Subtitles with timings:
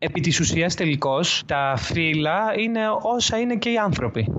[0.00, 4.32] Επί της ουσίας τελικώς τα φύλλα είναι όσα είναι και οι άνθρωποι.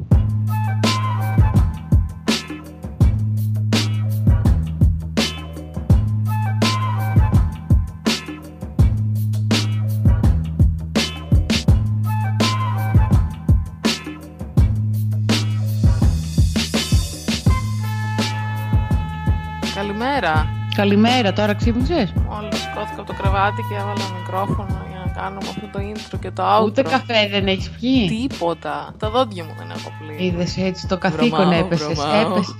[19.75, 20.47] Καλημέρα.
[20.75, 24.88] Καλημέρα, τώρα ξύπνησες; Μόλις σηκώθηκα από το κρεβάτι και έβαλα μικρόφωνο
[25.19, 25.79] για να κάνουμε αυτό το
[26.15, 26.63] intro και το outro.
[26.65, 28.93] Ούτε καφέ δεν έχεις πιει; Τίποτα.
[28.99, 30.25] Τα δόντια μου δεν έχω πλύνει.
[30.25, 31.87] Είδες έτσι το καθήκον Βρωμάω, έπεσες.
[31.87, 32.31] βρωμάω.
[32.31, 32.55] Έπεσες.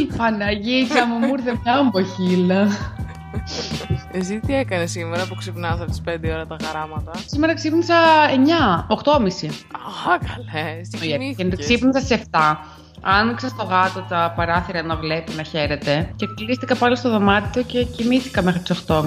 [0.00, 2.66] Ι, Παναγίτσα μου, μου ήρθε μια αμποχύλα.
[4.12, 7.10] Εσύ τι έκανες σήμερα που ξυπνάς από τις 5 ώρα τα χαράματα.
[7.26, 7.94] Σήμερα ξύπνησα
[8.30, 9.50] 9, 8.30.
[10.08, 10.80] Α, καλέ.
[10.90, 11.58] Τι Και κοιμήθηκες.
[11.58, 12.38] ξύπνησα σε 7.
[13.04, 16.08] Άνοιξα στο γάτο τα παράθυρα να βλέπει, να χαίρεται.
[16.16, 19.02] Και κλείστηκα πάλι στο δωμάτιο και κοιμήθηκα μέχρι τις 8.30.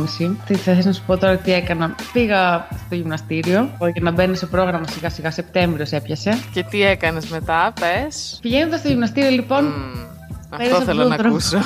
[0.46, 1.96] Τι θα να σου πω τώρα τι έκανα.
[2.14, 5.32] Πήγα στο γυμναστήριο για να μπαίνω σε πρόγραμμα σιγά σιγά.
[5.32, 6.40] Σεπτέμβριος έπιασε.
[6.54, 8.38] Και τι έκανες μετά, πες.
[8.42, 10.06] Πηγαίνοντας στο γυμναστήριο λοιπόν, Μμμ,
[10.50, 11.36] πέρασε Αυτό θέλω αυτόν να τον δρόμο.
[11.36, 11.58] ακούσω.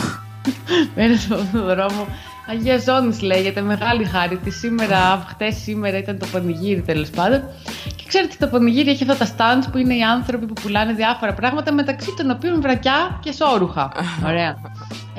[0.95, 2.07] Πέρασε από τον δρόμο.
[2.51, 4.49] Αγία Ζώνης λέγεται, μεγάλη χάρη τη.
[4.49, 7.41] Σήμερα, χτες σήμερα ήταν το πανηγύρι τέλος πάντων.
[7.95, 11.33] Και ξέρετε, το πανηγύρι έχει αυτά τα stands που είναι οι άνθρωποι που πουλάνε διάφορα
[11.33, 13.91] πράγματα, μεταξύ των οποίων βρακιά και σόρουχα.
[14.25, 14.57] Ωραία.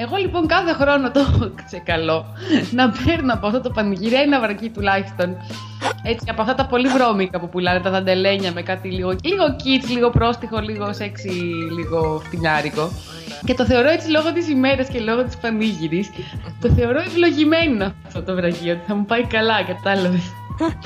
[0.02, 2.26] Εγώ λοιπόν κάθε χρόνο το έχω ξεκαλώ
[2.70, 5.36] να παίρνω από αυτό το πανηγύρι ένα βρακί τουλάχιστον.
[6.02, 9.90] Έτσι, από αυτά τα πολύ βρώμικα που πουλάνε, τα δαντελένια με κάτι λίγο, λίγο kids,
[9.90, 11.28] λίγο πρόστιχο, λίγο σεξι,
[11.76, 12.90] λίγο φτηνιάρικο.
[13.44, 16.04] Και το θεωρώ έτσι λόγω της ημέρας και λόγω της πανήγυρη.
[16.60, 18.72] Το θεωρώ ευλογημένο αυτό το βραγείο.
[18.72, 20.32] Ότι θα μου πάει καλά, κατάλαβες.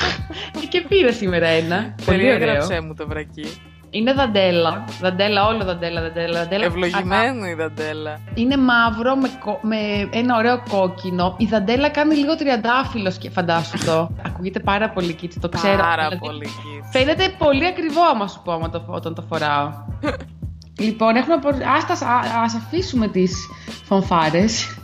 [0.70, 1.94] και πήρα σήμερα ένα.
[2.04, 2.38] Πολύ ωραίο.
[2.38, 3.46] Περιέγραψέ μου το βρακί.
[3.96, 4.84] Είναι δαντέλα.
[5.00, 6.38] Δαντέλα, όλο δαντέλα, δαντέλα.
[6.38, 6.64] δαντέλα.
[6.64, 8.20] Ευλογημένο η δαντέλα.
[8.34, 9.76] Είναι μαύρο με, κο- με
[10.10, 11.34] ένα ωραίο κόκκινο.
[11.38, 14.10] Η δαντέλα κάνει λίγο τριαντάφυλλος, και φαντάσου το.
[14.26, 15.76] Ακούγεται πάρα πολύ κίτσι, το ξέρω.
[15.76, 16.88] Πάρα Δηλαδή, πολύ kids.
[16.92, 19.70] Φαίνεται πολύ ακριβό άμα σου πω άμα το, όταν το φοράω.
[20.84, 21.48] λοιπόν, έχουμε απο...
[21.48, 23.34] ας, τα- α- ας αφήσουμε τις
[23.84, 24.78] φωνφάρες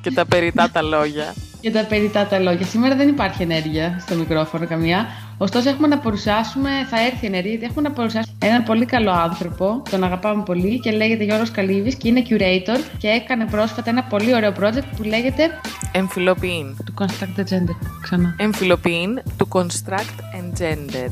[0.00, 1.34] Και τα περιτά τα λόγια.
[1.66, 2.66] Και τα περιτά τα λόγια.
[2.66, 5.06] Σήμερα δεν υπάρχει ενέργεια στο μικρόφωνο καμία.
[5.38, 9.82] Ωστόσο έχουμε να παρουσιάσουμε, θα έρθει ενέργεια, γιατί έχουμε να παρουσιάσουμε έναν πολύ καλό άνθρωπο,
[9.90, 14.34] τον αγαπάμε πολύ και λέγεται Γιώργος Καλύβης και είναι curator και έκανε πρόσφατα ένα πολύ
[14.34, 15.50] ωραίο project που λέγεται
[15.92, 16.76] Εμφυλοποιήν.
[16.84, 17.76] To Construct the Gender.
[18.02, 18.34] Ξανά.
[18.38, 21.08] Εμφυλοποιήν του Construct and Gender.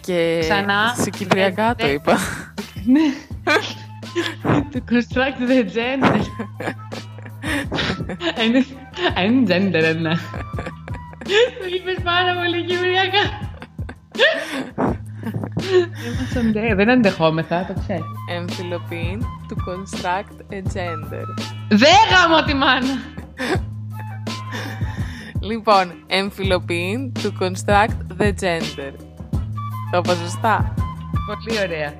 [0.00, 0.94] Και Ξανά.
[1.02, 1.92] σε κυπριακά το Ναι.
[1.92, 2.18] είπα.
[2.94, 3.00] Ναι.
[4.72, 6.20] to construct the gender.
[9.24, 10.14] Είναι, είναι gender, ναι.
[11.58, 13.50] Το είπες πάρα πολύ κυπριακά.
[16.06, 18.04] Είμαστε ντε- Δεν αντεχόμεθα, το ξέρεις.
[18.38, 21.24] Εμφυλοποιήν του Construct and Gender.
[21.68, 22.98] Δεν γάμω τη μάνα.
[25.40, 28.92] Λοιπόν, εμφυλοποιήν του Construct the Gender.
[29.90, 30.74] Το είπα σωστά;
[31.26, 31.92] Πολύ ωραία.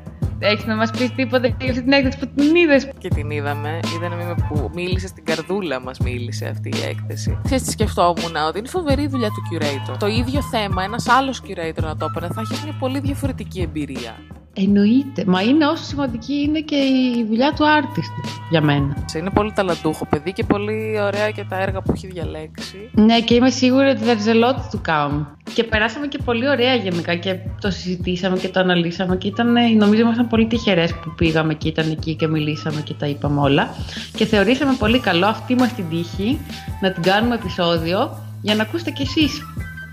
[0.45, 3.81] Έχεις να μας πεις τίποτα για αυτή την έκθεση που την είδες; Και την είδαμε.
[3.97, 7.39] Είδαμε με που μίλησε στην καρδούλα μας μίλησε αυτή η έκθεση.
[7.45, 9.97] Ξέρεις τι σκεφτόμουν, ότι είναι φοβερή η δουλειά του curator.
[9.99, 14.15] Το ίδιο θέμα, ένας άλλος curator να το έπαιρνε, θα έχει μια πολύ διαφορετική εμπειρία.
[14.55, 15.25] Εννοείται.
[15.27, 19.05] Μα είναι όσο σημαντική είναι και η δουλειά του artist για μένα.
[19.17, 22.91] Είναι πολύ ταλαντούχο παιδί και πολύ ωραία και τα έργα που έχει διαλέξει.
[22.93, 25.27] Ναι, και είμαι σίγουρη ότι there's a lot to come.
[25.55, 30.01] Και περάσαμε και πολύ ωραία γενικά και το συζητήσαμε και το αναλύσαμε και ήταν, νομίζω
[30.01, 33.75] ήμασταν πολύ τυχερές που πήγαμε και ήταν εκεί και μιλήσαμε και τα είπαμε όλα.
[34.17, 36.39] Και θεωρήσαμε πολύ καλό αυτή μας την τύχη
[36.81, 39.43] να την κάνουμε επεισόδιο για να ακούσετε κι εσείς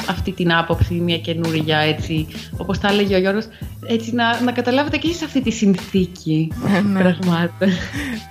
[0.10, 2.28] αυτή την άποψη, μια καινούργια έτσι,
[2.58, 3.46] όπως τα έλεγε ο Γιώργος,
[3.88, 6.52] έτσι να, να καταλάβετε κι εσείς αυτή τη συνθήκη
[6.84, 7.00] Ναι.
[7.00, 7.70] πραγμάτων.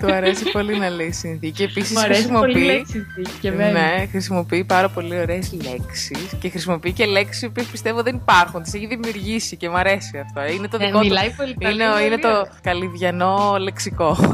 [0.00, 1.62] Του αρέσει πολύ να λέει συνθήκη.
[1.62, 2.66] Επίσης Μου αρέσει πολύ χρησιμοποιεί.
[2.66, 3.72] λέει συνθήκη και βέβαια.
[3.72, 8.62] Ναι, χρησιμοποιεί πάρα πολύ ωραίες λέξεις και χρησιμοποιεί και λέξεις που πιστεύω δεν υπάρχουν.
[8.62, 10.52] Τις έχει δημιουργήσει και μου αρέσει αυτό.
[10.54, 11.04] Είναι το Ναι, δικό του.
[11.06, 12.50] μιλάει πολύ Είναι, πολύ είναι το ωραία.
[12.62, 14.16] καλυβιανό λεξικό.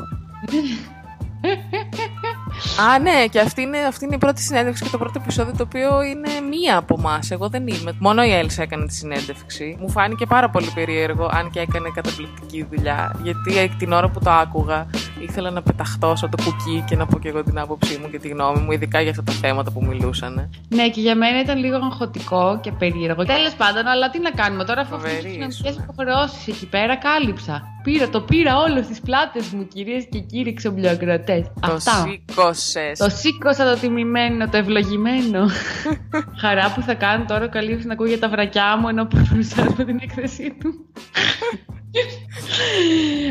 [2.80, 5.62] Α, ναι, και αυτή είναι, αυτή είναι η πρώτη συνέντευξη και το πρώτο επεισόδιο το
[5.62, 7.30] οποίο είναι μία από εμάς.
[7.30, 7.92] Εγώ δεν είμαι.
[7.98, 9.76] Μόνο η Έλσα έκανε τη συνέντευξη.
[9.80, 13.20] Μου φάνηκε πάρα πολύ περίεργο, αν και έκανε καταπληκτική δουλειά.
[13.22, 14.86] Γιατί ε, την ώρα που το άκουγα,
[15.20, 18.18] ήθελα να πεταχτώ σαν το κουκί και να πω και εγώ την άποψή μου και
[18.18, 20.50] τη γνώμη μου, ειδικά για αυτά τα θέματα που μιλούσαν.
[20.68, 23.24] Ναι, και για μένα ήταν λίγο αγχωτικό και περίεργο.
[23.24, 25.82] Τέλος πάντων, αλλά τι να κάνουμε τώρα, αφού αυτές Φοβερής τι κοινωνικέ ήσουν.
[25.82, 27.62] υποχρεώσεις εκεί πέρα κάλυψα.
[27.82, 31.52] Πήρα, το πήρα όλο στι πλάτες μου, κυρίες και κύριοι ξομπλιοκρατέ.
[31.60, 32.06] Το Αυτά.
[32.08, 32.63] σήκωσε.
[32.98, 35.48] Το σήκωσα το τιμημένο, το ευλογημένο.
[36.40, 39.98] Χαρά που θα κάνω τώρα ο Καλύβης να ακούγεται τα βρακιά μου ενώ παρουσιάζουμε την
[40.02, 40.74] έκθεσή του.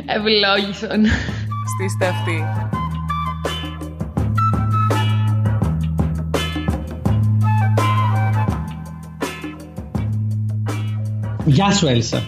[0.15, 1.05] Ευλόγησον.
[1.73, 2.43] Στήστε αυτή.
[11.45, 12.21] Γεια σου, Έλσα.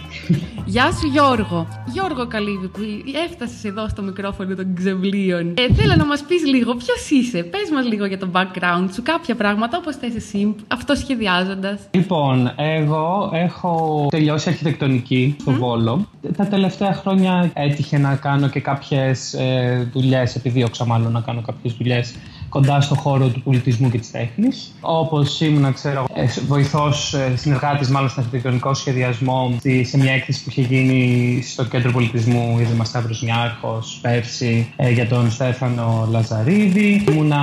[0.68, 1.68] Γεια σου Γιώργο.
[1.92, 2.80] Γιώργο Καλύβη που
[3.28, 5.54] έφτασες εδώ στο μικρόφωνο των ξεβλίων.
[5.56, 9.02] Ε, θέλω να μας πεις λίγο ποιος είσαι; Πες μας λίγο για το background σου,
[9.02, 11.80] κάποια πράγματα όπως θες εσύ, αυτό σχεδιάζοντας.
[11.90, 16.06] Λοιπόν, εγώ έχω τελειώσει αρχιτεκτονική στο Βόλο.
[16.36, 21.74] Τα τελευταία χρόνια έτυχε να κάνω και κάποιες ε, δουλειές, επιδίωξα μάλλον να κάνω κάποιες
[21.74, 22.14] δουλειές
[22.56, 24.74] κοντά στο χώρο του πολιτισμού και της τέχνης.
[24.80, 30.50] Όπως ήμουν, ξέρω, ε, βοηθός ε, συνεργάτης μάλλον στον αρχιτεκτονικό σχεδιασμό σε μια έκθεση που
[30.50, 37.04] είχε γίνει στο Κέντρο Πολιτισμού Ίδρυμα Σταύρος Νιάρχος πέρσι ε, για τον Στέφανο Λαζαρίδη.
[37.10, 37.40] Ήμουνα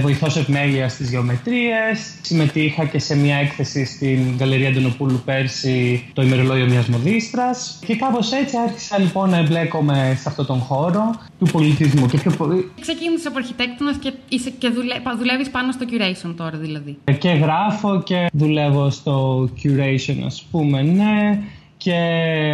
[0.00, 2.14] βοηθός επιμέλειας στις γεωμετρίες.
[2.22, 7.78] Συμμετείχα και σε μια έκθεση στην Γαλερία Αντωνοπούλου πέρσι το ημερολόγιο μιας μοδίστρας.
[7.86, 12.06] Και κάπως έτσι άρχισα λοιπόν να εμπλέκομαι σε αυτόν τον χώρο του πολιτισμού.
[12.06, 12.70] Και πιο πολύ...
[12.80, 14.94] Ξεκίνησε από αρχιτέκτονας και Είσαι και δουλε...
[15.18, 16.98] δουλεύεις πάνω στο curation τώρα δηλαδή.
[17.18, 21.42] Και γράφω και δουλεύω στο curation ας πούμε, ναι
[21.84, 21.94] και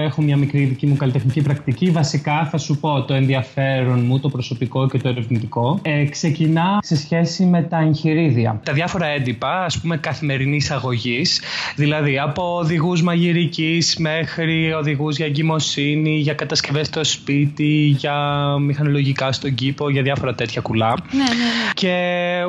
[0.05, 1.91] έχω μια μικρή δική μου καλλιτεχνική πρακτική.
[1.91, 5.79] Βασικά θα σου πω το ενδιαφέρον μου, το προσωπικό και το ερευνητικό.
[5.82, 8.61] Ε, ξεκινά σε σχέση με τα εγχειρίδια.
[8.65, 11.43] Τα διάφορα έντυπα, ας πούμε, καθημερινής αγωγής.
[11.77, 18.15] Δηλαδή από οδηγούς μαγειρικής μέχρι οδηγούς για εγκυμοσύνη, για κατασκευές στο σπίτι, για
[18.61, 20.94] μηχανολογικά στον κήπο, για διάφορα τέτοια κουλά.
[21.11, 21.73] Ναι, ναι, ναι.
[21.75, 21.94] Και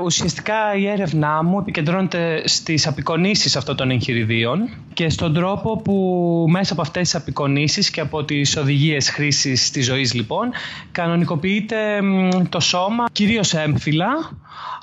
[0.04, 6.71] ουσιαστικά η έρευνά μου επικεντρώνεται στις απεικονίσεις αυτών των εγχειριδίων και στον τρόπο που μέσα
[6.72, 10.52] από αυτές τις απεικονίσεις και από τις οδηγίες χρήσης της ζωής λοιπόν
[10.92, 12.00] κανονικοποιείται
[12.50, 14.10] το σώμα κυρίως έμφυλα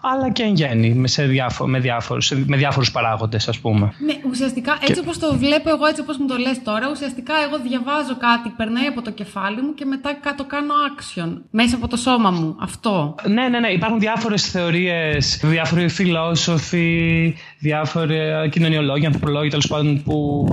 [0.03, 3.93] αλλά και εν γέννη σε διάφο, με, διάφορους, με διάφορους παράγοντες ας πούμε.
[3.99, 5.01] Ναι, ουσιαστικά έτσι και...
[5.01, 8.87] όπως το βλέπω εγώ, έτσι όπως μου το λες τώρα, ουσιαστικά εγώ διαβάζω κάτι, περνάει
[8.87, 12.57] από το κεφάλι μου και μετά το κάνω action μέσα από το σώμα μου.
[12.61, 13.15] Αυτό.
[13.27, 13.69] Ναι, ναι, ναι.
[13.69, 18.19] Υπάρχουν διάφορες θεωρίες, διάφοροι φιλόσοφοι, διάφοροι
[18.51, 20.49] κοινωνιολόγοι, ανθρωπολόγοι τέλος πάντων που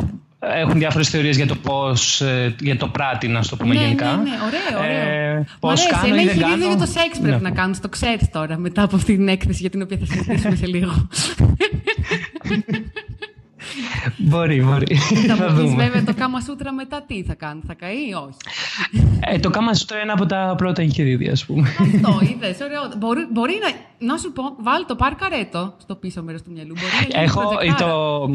[0.53, 2.21] έχουν διάφορες θεωρίες για το πώς.
[2.21, 4.05] Ε, για το πράτη, να το πούμε ναι, γενικά.
[4.05, 5.37] Ναι, ναι, ωραίο, ωραίο.
[5.37, 6.67] Ε, πώς κάνω ή δεν κάνω.
[6.67, 7.49] για το σεξ πρέπει ναι.
[7.49, 10.55] να κάνει, το ξέρεις τώρα μετά από αυτή την έκθεση για την οποία θα συζητήσουμε
[10.55, 11.07] σε λίγο.
[14.17, 14.95] μπορεί, μπορεί.
[15.27, 18.37] Θα μου πεις βέβαια το κάμα σούτρα μετά τι θα κάνει, θα καεί ή όχι;
[19.19, 21.61] Ε, το κάμα σούτρα είναι από τα πρώτα εγχειρίδια, ας πούμε.
[21.79, 22.81] Αυτό, είδες, ωραίο.
[22.97, 26.73] Μπορεί, μπορεί να, να σου πω, βάλει το πάρκαρέτο στο πίσω μέρος του μυαλού.
[26.73, 27.41] Μπορεί να Έχω
[27.77, 28.29] το,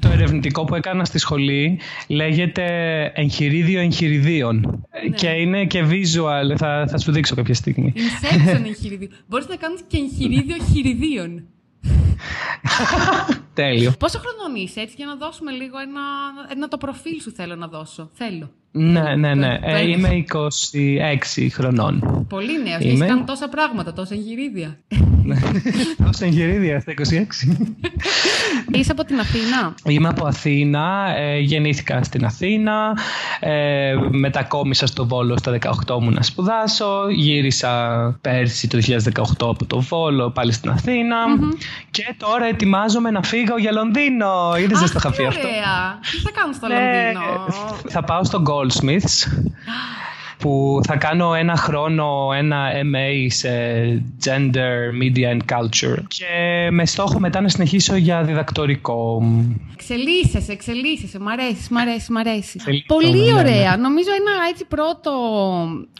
[0.00, 2.64] το ερευνητικό που έκανα στη σχολή λέγεται
[3.14, 4.56] εγχειρίδιο εγχειριδίων.
[4.60, 5.14] Ναι.
[5.14, 6.56] Και είναι και visual.
[6.56, 7.92] Θα, θα σου δείξω κάποια στιγμή.
[7.96, 9.08] Inception εγχειριδίο.
[9.28, 11.42] Μπορείς να κάνεις και εγχειρίδιο χειριδίων.
[13.54, 13.92] Τέλειο.
[13.98, 16.00] Πόσο χρονών είσαι έτσι; Για να δώσουμε λίγο ένα,
[16.52, 18.10] ένα το προφίλ σου θέλω να δώσω.
[18.12, 18.50] Θέλω.
[18.70, 19.58] Ναι, ναι, ναι.
[19.62, 20.24] Ε, είμαι
[21.36, 22.26] 26 χρονών.
[22.28, 22.80] Πολύ νέος.
[22.82, 22.92] Είμαι...
[22.92, 24.78] Έχεις κάνει τόσα πράγματα, τόσα εγχειρίδια.
[25.24, 25.36] Ναι.
[26.04, 26.96] τόσα εγχειρίδια στα 26.
[28.72, 31.14] Είσαι από την Αθήνα; Είμαι από Αθήνα.
[31.16, 32.96] Ε, γεννήθηκα στην Αθήνα.
[33.40, 37.08] Ε, μετακόμισα στο Βόλο στα 18 μου να σπουδάσω.
[37.10, 37.70] Γύρισα
[38.20, 41.16] πέρσι το 2018 από το Βόλο πάλι στην Αθήνα.
[41.90, 44.56] Και τώρα ετοιμάζομαι να φύγω για Λονδίνο.
[44.58, 45.46] Είδες δεν το είχα πει αυτό.
[46.10, 47.46] Τι θα κάνω στο ναι, Λονδίνο;
[47.88, 49.26] Θα πάω στο Goldsmiths
[50.38, 53.48] που θα κάνω ένα χρόνο ένα MA σε
[54.24, 59.22] Gender, Media and Culture και με στόχο μετά να συνεχίσω για διδακτορικό.
[59.72, 62.60] Εξελίσσεσαι, εξελίσσεσαι, μ' αρέσει, μ' αρέσει, μ' αρέσει.
[62.86, 63.76] Πολύ ναι, ναι, ωραία.
[63.76, 63.82] Ναι.
[63.82, 65.10] Νομίζω ένα έτσι πρώτο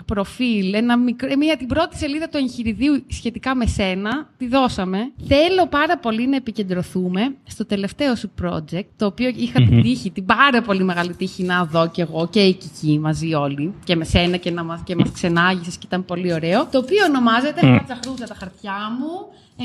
[0.04, 0.96] προφίλ, ένα
[1.38, 4.98] μια, την πρώτη σελίδα του εγχειριδίου σχετικά με σένα, τη δώσαμε.
[5.26, 10.24] Θέλω πάρα πολύ να επικεντρωθούμε στο τελευταίο σου project, το οποίο είχα την τύχη, την
[10.24, 14.04] πάρα πολύ μεγάλη τύχη να δω κι εγώ και η Κική μαζί όλοι και με
[14.04, 16.66] σένα και, να μας, και μας ξενάγησες και ήταν πολύ ωραίο.
[16.66, 17.80] Το οποίο ονομάζεται, mm.
[17.88, 19.10] χάτσα τα χαρτιά μου,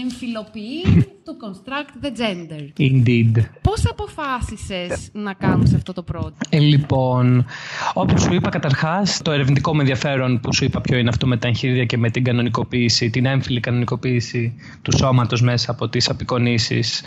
[0.01, 0.81] εμφυλοποιεί
[1.25, 2.61] to construct the gender.
[2.79, 3.45] Indeed.
[3.61, 6.47] Πώς αποφάσισες να κάνεις αυτό το project?
[6.49, 7.45] Ε, λοιπόν,
[7.93, 11.37] όπως σου είπα καταρχάς, το ερευνητικό με ενδιαφέρον που σου είπα ποιο είναι αυτό με
[11.37, 17.03] τα εγχειρίδια και με την κανονικοποίηση, την έμφυλη κανονικοποίηση του σώματος μέσα από τις απεικονίσεις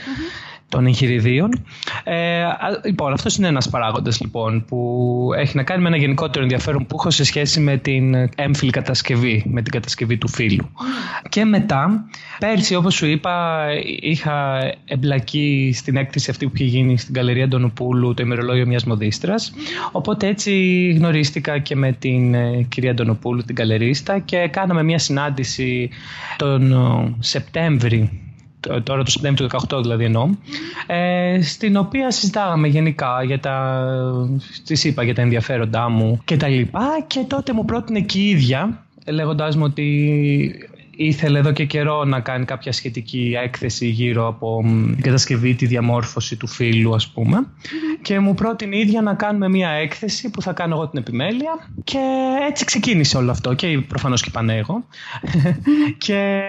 [0.69, 1.65] των εγχειριδίων.
[2.05, 2.45] Ε,
[2.85, 6.97] λοιπόν, αυτός είναι ένας παράγοντας λοιπόν, που έχει να κάνει με ένα γενικότερο ενδιαφέρον που
[6.99, 10.71] έχω σε σχέση με την έμφυλη κατασκευή, με την κατασκευή του φύλου.
[11.29, 12.05] Και μετά,
[12.39, 13.67] πέρσι, όπως σου είπα,
[14.01, 19.53] είχα εμπλακεί στην έκθεση αυτή που είχε γίνει στην Καλερία Αντωνοπούλου, το ημερολόγιο μιας μοδίστρας.
[19.93, 20.53] Οπότε έτσι
[20.99, 25.91] γνωρίστηκα και με την ε, κυρία Αντωνοπούλου, την καλερίστα, και κάναμε μια συνάντηση
[26.37, 28.26] τον ε, Σεπτέμβρη
[28.83, 30.29] τώρα το Σεπτέμβριο του 2018 δηλαδή εννοώ,
[30.87, 33.87] ε, στην οποία συζητάγαμε γενικά για τα,
[34.65, 38.29] τις είπα για τα ενδιαφέροντά μου και τα λοιπά και τότε μου πρότεινε και η
[38.29, 44.61] ίδια λέγοντάς μου ότι ήθελε εδώ και καιρό να κάνει κάποια σχετική έκθεση γύρω από
[44.93, 47.47] την κατασκευή, τη διαμόρφωση του φίλου ας πούμε.
[48.03, 51.71] Και μου πρότεινε η ίδια να κάνουμε μια έκθεση που θα κάνω εγώ την επιμέλεια.
[51.85, 51.99] Και
[52.49, 53.55] έτσι ξεκίνησε όλο αυτό.
[53.55, 54.85] Και προφανώς και πανέγω
[56.07, 56.41] και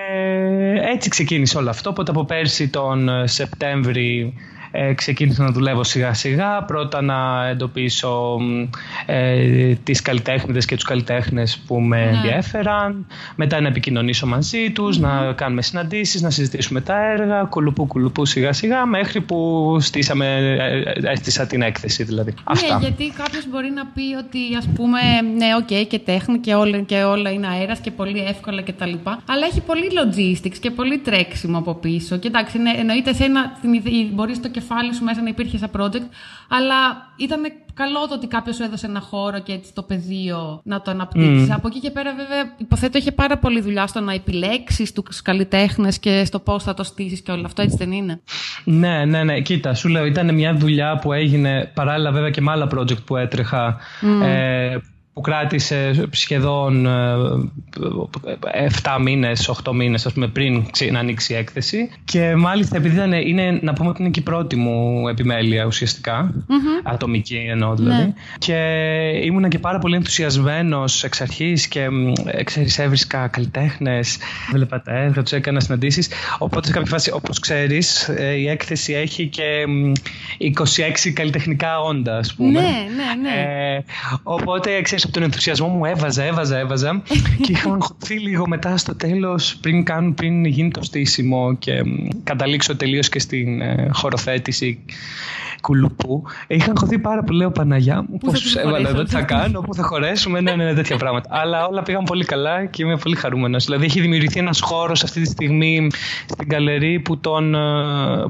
[0.93, 1.89] έτσι ξεκίνησε όλο αυτό.
[1.89, 4.33] Οπότε από πέρσι τον Σεπτέμβρη
[4.79, 6.63] ε, ξεκίνησα να δουλεύω σιγά σιγά.
[6.63, 8.37] Πρώτα να εντοπίσω
[9.05, 12.11] ε, τις καλλιτέχνες και τους καλλιτέχνες που με ναι.
[12.17, 13.07] ενδιέφεραν.
[13.35, 18.53] Μετά να επικοινωνήσω μαζί τους, να κάνουμε συναντήσεις, να συζητήσουμε τα έργα, κουλουπού κουλουπού σιγά
[18.53, 20.25] σιγά, μέχρι που στήσαμε,
[21.03, 22.31] ε, έστησα την έκθεση δηλαδή.
[22.31, 22.77] Ναι, Αυτά.
[22.81, 24.99] γιατί κάποιος μπορεί να πει ότι ας πούμε,
[25.37, 28.93] ναι, okay, και τέχνη και όλα, και όλα είναι αέρας και πολύ εύκολα κτλ.
[29.05, 32.17] Αλλά έχει πολύ logistics και πολύ τρέξιμο από πίσω.
[32.17, 33.59] Και εντάξει, ναι, εννοείται σε ένα,
[34.13, 36.07] μπορείς το κεφάλι σου μέσα να υπήρχε σαν project,
[36.49, 36.75] αλλά
[37.17, 37.41] ήταν
[37.73, 41.51] καλό το ότι κάποιος σου έδωσε ένα χώρο και έτσι το πεδίο να το αναπτύξεις.
[41.51, 45.99] Από εκεί και πέρα, βέβαια, υποθέτω είχε πάρα πολλή δουλειά στο να επιλέξεις τους καλλιτέχνες
[45.99, 48.21] και στο πώς θα το στήσεις και όλο αυτό, έτσι δεν είναι;
[48.63, 49.41] Ναι, ναι, ναι.
[49.41, 53.17] Κοίτα, σου λέω, ήταν μια δουλειά που έγινε παράλληλα βέβαια και με άλλα project που
[53.17, 53.77] έτρεχα.
[54.23, 54.77] Ε,
[55.17, 56.89] που κράτησε σχεδόν 7
[58.97, 63.11] ε, μήνες, 8 μήνες ας πούμε, πριν να ανοίξει η έκθεση και μάλιστα επειδή ήταν,
[63.11, 66.81] είναι, να πούμε ότι είναι και η πρώτη μου επιμέλεια ουσιαστικά, mm-hmm.
[66.83, 68.13] ατομική εννοώ δηλαδή ναι.
[68.37, 68.55] και
[69.23, 71.87] ήμουν και πάρα πολύ ενθουσιασμένος εξ αρχής και
[72.43, 74.17] ξέρεις έβρισκα καλλιτέχνες,
[74.51, 78.93] βλέπα τα έργα τους, έκανα συναντήσεις οπότε σε κάποια φάση όπως ξέρεις ε, η έκθεση
[78.93, 79.65] έχει και
[81.05, 82.51] 26 καλλιτεχνικά όντα ας πούμε.
[82.51, 83.75] Ναι, ναι, ναι.
[83.75, 83.83] Ε,
[84.23, 87.01] οπότε ξέρεις από τον ενθουσιασμό μου έβαζα, έβαζα, έβαζα
[87.41, 91.83] και είχα αγχωθεί λίγο μετά στο τέλος πριν, κάνουν, πριν γίνει το στήσιμο και
[92.23, 94.85] καταλήξω τελείως και στην ε, χωροθέτηση
[95.61, 96.23] κουλουπού.
[96.47, 99.73] Είχα αγχωθεί πάρα πολύ, λέω Παναγιά μου, πώς του έβαλα εδώ, τι θα κάνω, πού
[99.73, 101.29] θα χωρέσουμε, ναι, ναι, ναι, τέτοια πράγματα.
[101.31, 103.65] Αλλά όλα πήγαν πολύ καλά και είμαι πολύ χαρούμενος.
[103.65, 105.87] Δηλαδή, έχει δημιουργηθεί ένας χώρος αυτή τη στιγμή
[106.25, 107.59] στην καλερί που, τον, ε,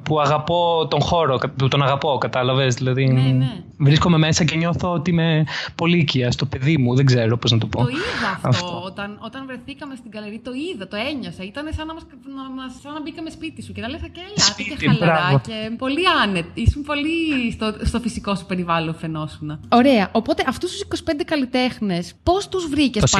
[0.03, 2.75] που αγαπώ τον χώρο, που τον αγαπώ, κατάλαβες.
[2.75, 3.45] Δηλαδή, ναι, ναι.
[3.77, 7.57] Βρίσκομαι μέσα και νιώθω ότι είμαι πολύ οικία στο παιδί μου, δεν ξέρω πώς να
[7.57, 7.83] το πω.
[7.83, 8.47] Το είδα αυτό.
[8.47, 8.81] αυτό.
[8.85, 11.43] Όταν, όταν βρεθήκαμε στην καλερί, το είδα, το ένιωσα.
[11.43, 12.03] Ήταν σαν να, μας,
[12.55, 16.01] να, σαν να μπήκαμε σπίτι σου και τα λε και έλα, και χαλαρά και πολύ
[16.23, 16.45] άνετ.
[16.53, 19.59] Ήσουν πολύ στο, στο φυσικό σου περιβάλλον φαινόσουν.
[19.69, 20.09] Ωραία.
[20.11, 23.19] Οπότε αυτούς τους 25 καλλιτέχνες, πώς τους βρήκες, 26.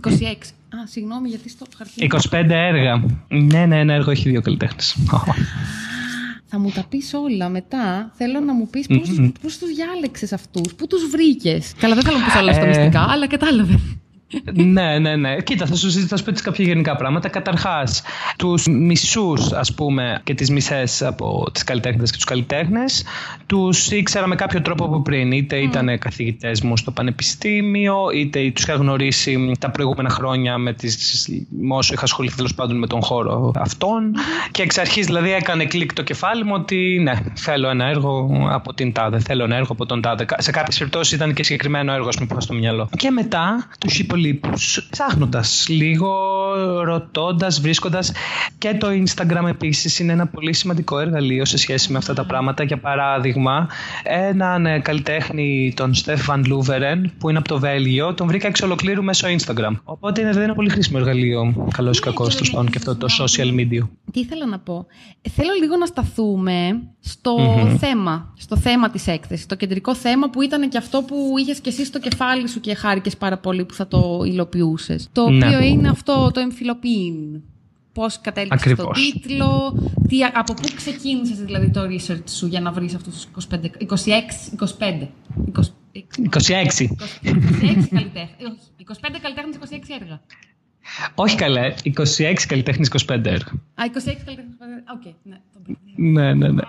[0.00, 0.52] 26.
[0.74, 2.10] Α, συγγνώμη, γιατί στο χαρτί.
[2.30, 3.04] 25 έργα.
[3.28, 4.96] Ναι, ναι, ένα έργο έχει δύο καλλιτέχνες.
[6.54, 8.12] Θα μου τα πεις όλα μετά.
[8.14, 9.32] Θέλω να μου πεις πώς, mm-hmm.
[9.42, 11.72] πώς τους διάλεξες αυτούς, πού τους βρήκες.
[11.78, 12.66] Καλά, δεν θέλω να πεις όλα στα ε...
[12.66, 13.80] μυστικά, αλλά κατάλαβε
[14.52, 15.36] ναι, ναι, ναι.
[15.40, 17.28] Κοίτα, θα σου ζητήσω πω κάποια γενικά πράγματα.
[17.28, 18.02] Καταρχάς,
[18.36, 23.04] τους μισούς, ας πούμε, και τις μισές από τις καλλιτέχνες και τους καλλιτέχνες,
[23.46, 25.32] τους ήξερα με κάποιο τρόπο από πριν.
[25.32, 25.62] Είτε mm.
[25.62, 31.28] ήταν καθηγητές μου στο πανεπιστήμιο, είτε τους είχα γνωρίσει τα προηγούμενα χρόνια με τις,
[31.68, 34.14] όσο είχα ασχοληθεί τέλος πάντων με τον χώρο αυτών.
[34.50, 38.74] Και εξ αρχής δηλαδή έκανε κλικ το κεφάλι μου ότι ναι, θέλω ένα έργο από
[38.74, 40.26] την τάδε, θέλω ένα έργο από τον τάδε.
[40.38, 42.88] Σε κάποιες περιπτώσεις ήταν και συγκεκριμένο έργο, ας πούμε, στο μυαλό.
[42.96, 46.12] Και μετά τους είπα υπολείπους ψάχνοντας λίγο,
[46.84, 48.12] ρωτώντας, βρίσκοντας
[48.58, 52.64] και το Instagram επίσης είναι ένα πολύ σημαντικό εργαλείο σε σχέση με αυτά τα πράγματα.
[52.64, 53.68] Για παράδειγμα,
[54.02, 59.02] έναν ε, καλλιτέχνη, τον Στέφαν Λούβερεν, που είναι από το Βέλγιο, τον βρήκα εξ ολοκλήρου
[59.02, 59.76] μέσω Instagram.
[59.84, 63.60] Οπότε είναι ένα πολύ χρήσιμο εργαλείο, καλός ή κακός, τέλο πάντων, και αυτό το social
[63.60, 63.88] media.
[64.12, 64.86] Τι ήθελα να πω.
[65.30, 67.36] Θέλω λίγο να σταθούμε στο
[67.78, 71.68] θέμα, στο θέμα της έκθεσης, το κεντρικό θέμα που ήταν και αυτό που είχες και
[71.68, 75.08] εσύ στο κεφάλι σου και χάρηκες πάρα πολύ που θα το υλοποιούσες.
[75.12, 75.46] Το ναι.
[75.46, 77.42] οποίο είναι αυτό το εμφυλοποιήν.
[77.92, 79.74] Πώς κατέληξες στο τίτλο,
[80.08, 84.10] τι, από πού ξεκίνησες δηλαδή το research σου για να βρεις αυτούς τους 25, 26,
[84.78, 85.08] 25.
[85.52, 86.02] 26.
[86.30, 86.86] 26.
[87.22, 88.72] 26 καλλιτέχνες.
[88.78, 90.20] 25 καλλιτέχνες, 26 έργα.
[91.14, 93.52] Όχι καλά, 26 καλλιτέχνες, 25 έργα.
[93.74, 94.54] Α, 26 καλλιτέχνες,
[94.94, 95.40] οκ, ναι.
[95.96, 96.62] Ναι, ναι, ναι.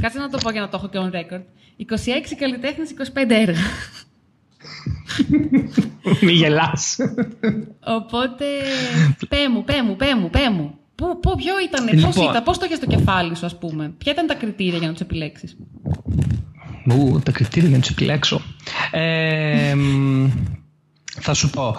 [0.00, 1.42] Κάτσε να το πω για να το έχω και on record.
[1.78, 3.60] 26 καλλιτέχνες, 25 έργα.
[6.20, 6.96] Μη γελάς.
[7.84, 8.44] Οπότε,
[9.28, 10.78] πέ μου, πέ μου, πέ μου, πέ μου.
[10.94, 13.94] Πού, πού, ποιο ήταν, λοιπόν, πώς ήταν, πώς το είχες στο κεφάλι σου, ας πούμε;
[13.98, 15.56] Ποια ήταν τα κριτήρια για να τους επιλέξεις;
[16.90, 18.40] Ου, τα κριτήρια για να τους επιλέξω.
[18.90, 19.74] Ε,
[21.20, 21.76] θα σου πω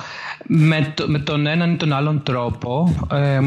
[0.48, 3.40] με, το, με τον έναν ή τον άλλον τρόπο ε,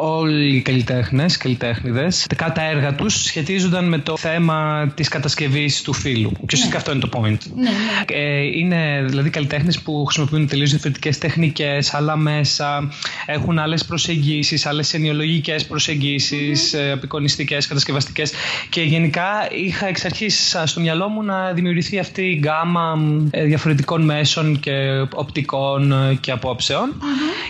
[0.00, 6.32] όλοι οι καλλιτέχνες, καλλιτέχνιδες τα έργα τους σχετίζονταν με το θέμα της κατασκευής του φίλου
[6.40, 6.78] ουσιαστικά ναι.
[6.78, 7.70] αυτό είναι το point ναι, ναι.
[8.06, 12.92] Ε, είναι δηλαδή καλλιτέχνες που χρησιμοποιούν τελείως διαφορετικές τεχνικές άλλα μέσα,
[13.26, 16.92] έχουν άλλες προσεγγίσεις άλλες ενοιολογικές προσεγγίσεις mm-hmm.
[16.92, 18.32] απεικονιστικές, κατασκευαστικές
[18.68, 22.98] και γενικά είχα εξ αρχής στο μυαλό μου να δημιουργηθεί αυτή η γκάμα
[23.30, 26.94] ε, διαφορετικών μέσων και οπτικών και απόψεων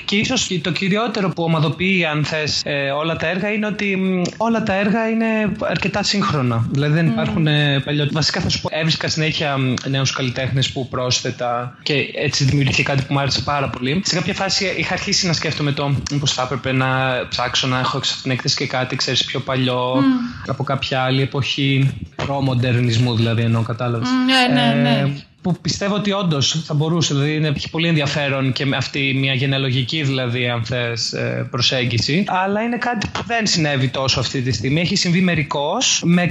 [0.04, 4.62] Και ίσως το κυριότερο που ομαδοποιεί, αν θες, ε, όλα τα έργα είναι ότι όλα
[4.62, 6.66] τα έργα είναι αρκετά σύγχρονα.
[6.70, 7.82] Δηλαδή δεν υπάρχουν mm.
[7.84, 8.10] παλιότερα.
[8.12, 9.56] Βασικά θα σου πω, έβρισκα συνέχεια
[9.88, 14.02] νέους καλλιτέχνες που πρόσθετα και έτσι δημιουργήθηκε κάτι που μου άρεσε πάρα πολύ.
[14.04, 16.88] Σε κάποια φάση είχα αρχίσει να σκέφτομαι το μήπως θα έπρεπε να
[17.28, 20.02] ψάξω να έχω εξ την έκθεση και κάτι, ξέρεις, πιο παλιό
[20.46, 24.08] από κάποια άλλη εποχή προ-μοντερνισμού, δηλαδή εννοώ, κατάλαβες.
[24.26, 24.98] ναι, ναι, ναι.
[24.98, 25.12] Ε,
[25.44, 29.34] που πιστεύω ότι όντως θα μπορούσε, δηλαδή είναι, έχει πολύ ενδιαφέρον και με αυτή μια
[29.34, 32.24] γενεαλογική δηλαδή αν θες ε, προσέγγιση.
[32.26, 34.80] Αλλά είναι κάτι που δεν συνέβη τόσο αυτή τη στιγμή.
[34.80, 36.30] Έχει συμβεί μερικώς με,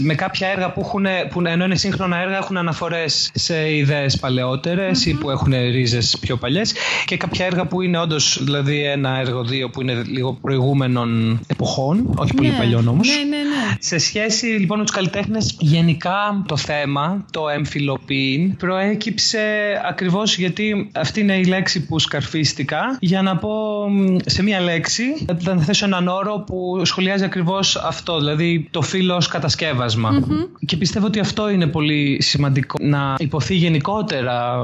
[0.00, 5.06] με κάποια έργα που, έχουν, που ενώ είναι σύγχρονα έργα έχουν αναφορές σε ιδέες παλαιότερες
[5.06, 6.74] ή που έχουν ρίζες πιο παλιές.
[7.04, 12.14] Και κάποια έργα που είναι όντως δηλαδή ένα έργο δύο που είναι λίγο προηγούμενων εποχών
[12.16, 13.08] όχι πολύ ναι, παλιών όμως.
[13.08, 13.76] Ναι, ναι, ναι.
[13.78, 18.00] σε σχέση λοιπόν με τους καλλιτέχνες γενικά το θέμα το έμφυλο
[18.58, 19.38] προέκυψε
[19.88, 22.96] ακριβώς γιατί αυτή είναι η λέξη που σκαρφίστηκα.
[23.00, 23.50] Για να πω
[24.24, 25.02] σε μία λέξη
[25.38, 30.22] θα θέσω έναν όρο που σχολιάζει ακριβώς αυτό δηλαδή το φύλλος ως κατασκευασμα
[30.66, 34.60] και πιστεύω ότι αυτό είναι πολύ σημαντικό να υποθεί γενικότερα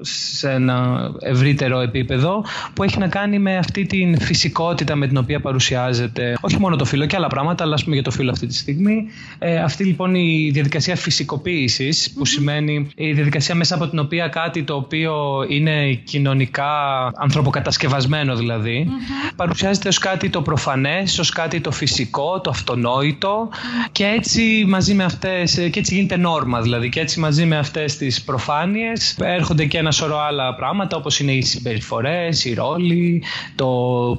[0.00, 2.44] σε ένα ευρύτερο επίπεδο
[2.74, 6.84] που έχει να κάνει με αυτή την φυσικότητα με την οποία παρουσιάζεται όχι μόνο το
[6.84, 9.06] φύλλο και άλλα πράγματα αλλά ας πούμε για το φύλλο αυτή τη στιγμή.
[9.38, 14.62] Ε, αυτή λοιπόν η διαδικασία φυσικοποίησης που σημαίνει η διαδικασία μέσα από την οποία κάτι
[14.62, 16.70] το οποίο είναι κοινωνικά
[17.16, 18.86] ανθρωποκατασκευασμένο δηλαδή
[19.36, 23.48] παρουσιάζεται ως κάτι το προφανές, ως κάτι το φυσικό, το αυτονόητο
[23.92, 27.96] και έτσι μαζί με αυτές και έτσι γίνεται νόρμα δηλαδή και έτσι μαζί με αυτές
[27.96, 33.22] τις προφάνειες έρχονται και ένα σωρό άλλα πράγματα όπως είναι οι συμπεριφορές, οι ρόλοι,
[33.54, 33.66] το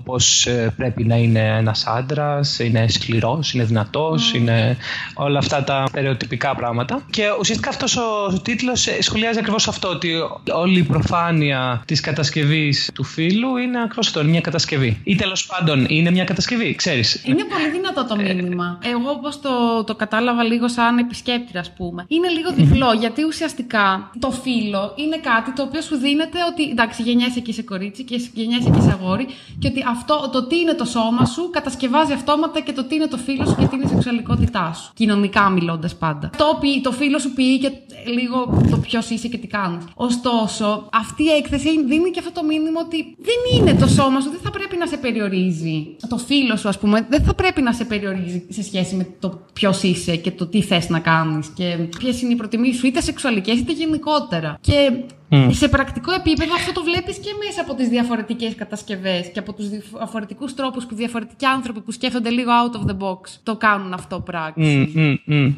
[0.05, 4.77] πώς ε, πρέπει να είναι ένας άντρας, είναι σκληρός, είναι δυνατός, είναι
[5.13, 7.01] όλα αυτά τα στερεοτυπικά πράγματα.
[7.09, 10.13] Και ουσιαστικά αυτός ο τίτλος ε, σχολιάζει ακριβώς αυτό, ότι
[10.51, 15.01] όλη η προφάνεια της κατασκευής του φίλου είναι ακριβώς αυτό, είναι μια κατασκευή.
[15.03, 17.21] Ή τέλος πάντων είναι μια κατασκευή, ξέρεις.
[17.25, 18.79] Είναι πολύ δυνατό το μήνυμα.
[18.83, 22.05] Εγώ όπως το, το κατάλαβα λίγο σαν επισκέπτη ας πούμε.
[22.07, 27.01] Είναι λίγο διπλό, γιατί ουσιαστικά το φίλο είναι κάτι το οποίο σου δίνεται ότι εντάξει,
[27.01, 29.27] γεννιέσαι και σε κορίτσι και γεννιέσαι και σε αγόρι
[29.59, 33.07] και ότι αυτό, το τι είναι το σώμα σου κατασκευάζει αυτόματα και το τι είναι
[33.07, 34.91] το φίλο σου και τι είναι η σεξουαλικότητά σου.
[34.93, 36.29] Κοινωνικά μιλώντας πάντα.
[36.37, 37.71] Το, το φίλο σου πει και
[38.13, 38.28] λίγο
[38.71, 39.85] το ποιος είσαι και τι κάνεις.
[39.95, 44.29] Ωστόσο, αυτή η έκθεση δίνει και αυτό το μήνυμα ότι δεν είναι το σώμα σου,
[44.29, 45.95] δεν θα πρέπει να σε περιορίζει.
[46.09, 49.39] Το φίλο σου, ας πούμε, δεν θα πρέπει να σε περιορίζει σε σχέση με το
[49.53, 53.01] ποιος είσαι και το τι θες να κάνεις και ποιες είναι οι προτιμήσεις σου, είτε
[53.01, 54.57] σεξουαλικές είτε γενικότερα.
[54.61, 54.91] Και
[55.31, 55.47] Mm.
[55.51, 59.69] Σε πρακτικό επίπεδο αυτό το βλέπεις και μέσα από τις διαφορετικές κατασκευές και από τους
[59.69, 64.19] διαφορετικούς τρόπους που διαφορετικοί άνθρωποι που σκέφτονται λίγο out of the box το κάνουν αυτό
[64.19, 64.93] πράξη.
[64.95, 65.53] Mm, mm,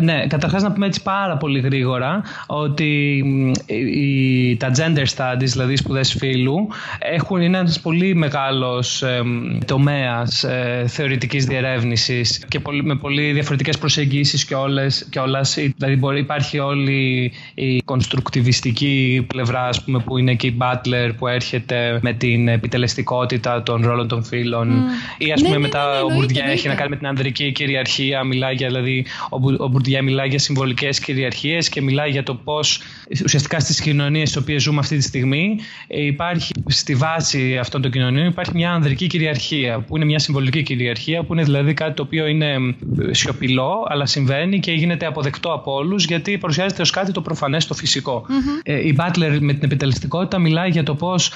[0.00, 3.16] ναι, καταρχάς να πούμε έτσι πάρα πολύ γρήγορα ότι
[3.66, 9.22] οι, τα gender studies, δηλαδή σπουδές φύλου, έχουν, είναι ένας πολύ μεγάλος ε,
[9.64, 15.96] τομέας ε, θεωρητικής διερεύνησης και πολύ, με πολύ διαφορετικές προσεγγίσεις και όλες, και όλας, δηλαδή
[15.96, 21.98] μπορεί, υπάρχει όλη η κονστρουκτιβιστική πλευρά, ας πούμε, που είναι και η Butler που έρχεται
[22.02, 24.70] με την επιτελεστικότητα των ρόλων των φίλων.
[24.70, 25.22] Mm.
[25.24, 27.52] Ή ας πούμε ναι, μετά ναι, ναι, ο Μπουρδιά έχει να κάνει με την ανδρική
[27.52, 28.24] κυριαρχία.
[28.24, 29.06] Μιλάει για, δηλαδή,
[29.58, 32.80] ο, Μπουρδιά μιλάει για συμβολικές κυριαρχίες και μιλάει για το πώς
[33.24, 38.26] ουσιαστικά στις κοινωνίες στις οποίες ζούμε αυτή τη στιγμή υπάρχει στη βάση αυτών των κοινωνίων
[38.26, 42.26] υπάρχει μια ανδρική κυριαρχία που είναι μια συμβολική κυριαρχία που είναι δηλαδή κάτι το οποίο
[42.26, 42.74] είναι
[43.10, 47.74] σιωπηλό αλλά συμβαίνει και γίνεται αποδεκτό από όλους γιατί παρουσιάζεται ως κάτι το προφανές, το
[47.74, 48.70] φυσικο mm-hmm.
[48.98, 51.30] Butler με την επιτελεστικότητα μιλάει για το πώς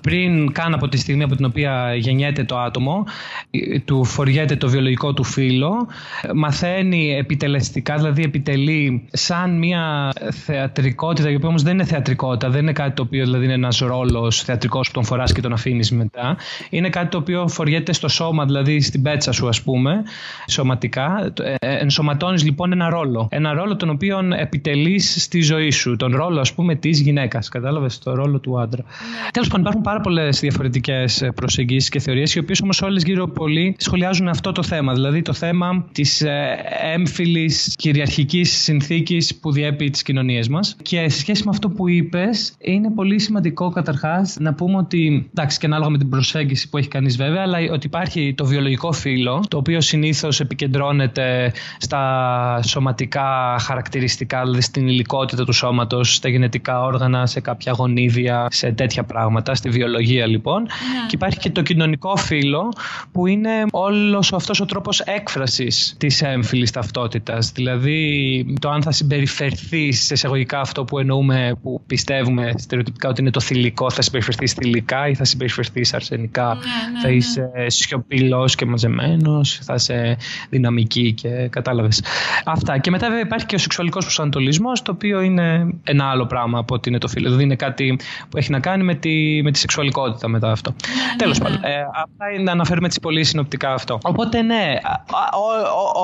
[0.00, 3.04] πριν καν από τη στιγμή από την οποία γεννιέται το άτομο
[3.50, 5.86] ε, του φοριέται το βιολογικό του φύλλο
[6.34, 10.12] μαθαίνει επιτελεστικά, δηλαδή επιτελεί σαν μια
[10.44, 13.78] θεατρικότητα η οποία όμως δεν είναι θεατρικότητα, δεν είναι κάτι το οποίο δηλαδή είναι ένας
[13.78, 16.36] ρόλος θεατρικός που τον φοράς και τον αφήνεις μετά.
[16.70, 20.02] Είναι κάτι το οποίο φοριέται στο σώμα, δηλαδή στην πέτσα σου ας πούμε
[20.48, 21.32] σωματικά.
[21.42, 23.28] Ε, ενσωματώνεις λοιπόν ένα ρόλο.
[23.30, 25.96] Ένα ρόλο τον οποίο επιτελείς στη ζωή σου.
[25.96, 27.48] Τον ρόλο ας πούμε της γυναίκας.
[27.48, 28.82] Κατάλαβες το ρόλο του άντρα.
[28.82, 29.30] Ναι.
[29.30, 33.28] Τέλος πάντων, υπάρχουν πάρα πολλές διαφορετικές ε, προσεγγίσεις και θεωρίες, οι οποίες όμως όλες γύρω
[33.28, 34.92] πολύ σχολιάζουν αυτό το θέμα.
[34.92, 36.56] Δηλαδή το θέμα της ε,
[36.94, 40.76] έμφυλης κυριαρχικής συνθήκης που διέπει τις κοινωνίες μας.
[40.82, 45.28] Και σε σχέση με αυτό που είπες, είναι πολύ σημαντικό καταρχάς να πούμε ότι.
[45.30, 48.92] εντάξει, και ανάλογα με την προσέγγιση που έχει κανείς βέβαια, αλλά ότι υπάρχει το βιολογικό
[48.92, 56.83] φύλλο, το οποίο συνήθως επικεντρώνεται στα σωματικά χαρακτηριστικά, δηλαδή στην υλικότητα του σώματος, στα γενετικά
[56.84, 60.62] όργανα, σε κάποια γονίδια, σε τέτοια πράγματα, στη βιολογία λοιπόν.
[60.62, 60.68] Ναι.
[61.06, 62.68] Και υπάρχει και το κοινωνικό φύλλο
[63.12, 67.52] που είναι όλος αυτός ο τρόπος έκφρασης της έμφυλης ταυτότητας.
[67.52, 73.30] Δηλαδή το αν θα συμπεριφερθεί σε εισαγωγικά αυτό που εννοούμε, που πιστεύουμε στερεοτυπικά ότι είναι
[73.30, 76.46] το θηλυκό, θα συμπεριφερθείς θηλυκά ή θα συμπεριφερθείς αρσενικά.
[76.54, 76.60] Ναι,
[76.92, 80.16] ναι, θα είσαι σιωπηλός και μαζεμένος, θα είσαι
[80.50, 82.02] δυναμική και κατάλαβες.
[82.44, 82.78] Αυτά.
[82.78, 86.73] Και μετά βέβαια υπάρχει και ο σεξουαλικός προσανατολισμός, το οποίο είναι ένα άλλο πράγμα από
[86.74, 87.26] ότι είναι το φίλο.
[87.26, 90.70] Δηλαδή είναι κάτι που έχει να κάνει με τη, με τη σεξουαλικότητα μετά αυτό.
[90.70, 91.58] Ναι, Τέλος πάντων.
[91.62, 93.98] Ε, αυτά είναι να αναφέρουμε έτσι πολύ συνοπτικά αυτό.
[94.02, 94.74] Οπότε ναι,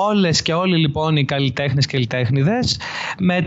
[0.09, 2.79] όλες και όλοι λοιπόν οι καλλιτέχνες και καλλιτέχνηδες
[3.19, 3.43] με,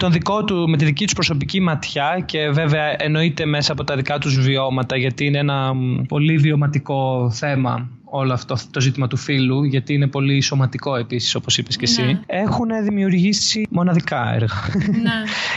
[0.66, 4.96] με τη δική τους προσωπική ματιά και βέβαια εννοείται μέσα από τα δικά τους βιώματα,
[4.96, 5.72] γιατί είναι ένα
[6.08, 11.58] πολύ βιωματικό θέμα όλο αυτό το ζήτημα του φίλου, γιατί είναι πολύ σωματικό επίσης, όπως
[11.58, 12.20] είπες και εσύ, ναι.
[12.26, 14.54] έχουν δημιουργήσει μοναδικά έργα.
[15.02, 15.12] Ναι.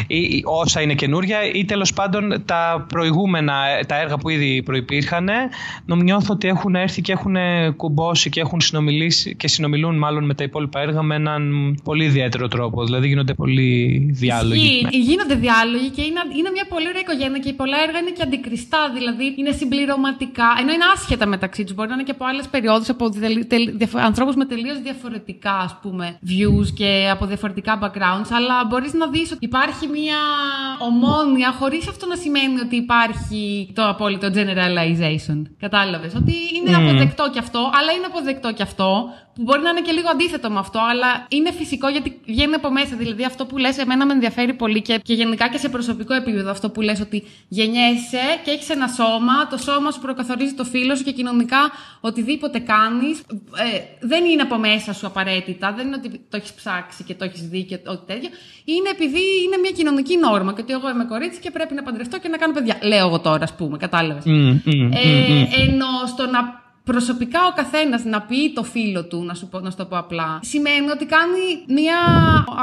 [0.18, 3.54] ή, όσα είναι καινούρια, ή τέλος πάντων τα προηγούμενα,
[3.88, 5.30] τα έργα που ήδη προπήρχαν,
[5.86, 7.36] νιώθω ότι έχουν έρθει και έχουν
[7.76, 12.48] κουμπώσει και έχουν συνομιλήσει και συνομιλούν μάλλον με τα υπόλοιπα έργα με έναν πολύ ιδιαίτερο
[12.48, 12.84] τρόπο.
[12.84, 14.82] Δηλαδή γίνονται πολύ διάλογοι.
[14.84, 14.98] Ναι.
[14.98, 18.92] Γίνονται διάλογοι και είναι, είναι μια πολύ ωραία οικογένεια και πολλά έργα είναι και αντικριστά,
[18.94, 21.76] δηλαδή είναι συμπληρωματικά, ενώ είναι άσχετα μεταξύ τους.
[21.76, 23.10] Μπορεί να είναι και από άλλες περιόδους από
[23.96, 29.32] ανθρώπους με τελείως διαφορετικά ας πούμε, views και από διαφορετικά backgrounds, αλλά μπορείς να δεις
[29.32, 30.18] ότι υπάρχει μια
[30.80, 35.42] ομόνια χωρίς αυτό να σημαίνει ότι υπάρχει το απόλυτο generalization.
[35.60, 36.82] Κατάλαβες; Ότι είναι mm.
[36.82, 40.50] αποδεκτό και αυτό, αλλά είναι αποδεκτό και αυτό που μπορεί να είναι και λίγο αντίθετο
[40.50, 42.96] με αυτό, αλλά είναι φυσικό γιατί βγαίνει από μέσα.
[42.96, 46.50] Δηλαδή, αυτό που λες εμένα με ενδιαφέρει πολύ και, και γενικά και σε προσωπικό επίπεδο
[46.50, 50.96] αυτό που λες ότι γεννιέσαι και έχεις ένα σώμα, το σώμα σου προκαθορίζει το φίλο
[50.96, 51.72] σου και κοινωνικά
[52.02, 55.74] οτιδήποτε κάνεις ε, δεν είναι από μέσα σου απαραίτητα.
[55.74, 58.30] Δεν είναι ότι το έχεις ψάξει και το έχεις δει και ό,τι τέτοιο.
[58.66, 62.20] Είναι επειδή είναι μια κοινωνική νόρμα και ότι εγώ είμαι κορίτσι και πρέπει να παντρευτώ
[62.20, 62.78] και να κάνω παιδιά.
[62.82, 64.24] Λέω εγώ τώρα, ας πούμε, κατάλαβες.
[64.26, 69.34] Mm, mm, ε, ενώ στο να προσωπικά ο καθένας να πει το φίλο του, να
[69.34, 71.44] σου, πω, να σου το πω απλά, σημαίνει ότι κάνει
[71.80, 72.00] μια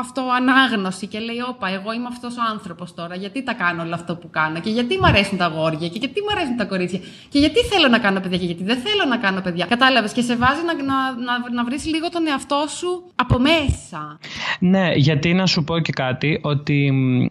[0.02, 3.14] αυτοανάγνωση και λέει: Όπα, εγώ είμαι αυτός ο άνθρωπος τώρα.
[3.22, 6.18] Γιατί τα κάνω όλο αυτό που κάνω, και γιατί μου αρέσουν τα γόρια, και γιατί
[6.24, 9.16] μου αρέσουν τα κορίτσια, και γιατί θέλω να κάνω παιδιά, και γιατί δεν θέλω να
[9.16, 9.66] κάνω παιδιά.
[9.66, 14.18] Κατάλαβες και σε βάζει να, να, να, να βρεις λίγο τον εαυτό σου από μέσα.
[14.58, 16.78] Ναι, γιατί να σου πω και κάτι, ότι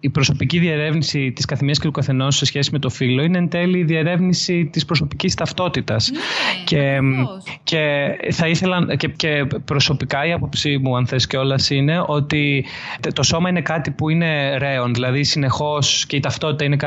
[0.02, 3.50] η προσωπική διερεύνηση της καθημερινής και του καθενός σε σχέση με το φίλο είναι εν
[3.50, 6.12] τέλει η διερεύνηση της προσωπικής ταυτότητας.
[6.12, 6.20] Ναι.
[6.66, 6.83] Και
[7.64, 12.66] και, θα ήθελα και, και προσωπικά η άποψή μου αν θες όλα είναι ότι
[13.14, 16.78] το σώμα είναι κάτι που είναι ρέον, δηλαδή συνεχώς και η ταυτότητα είναι,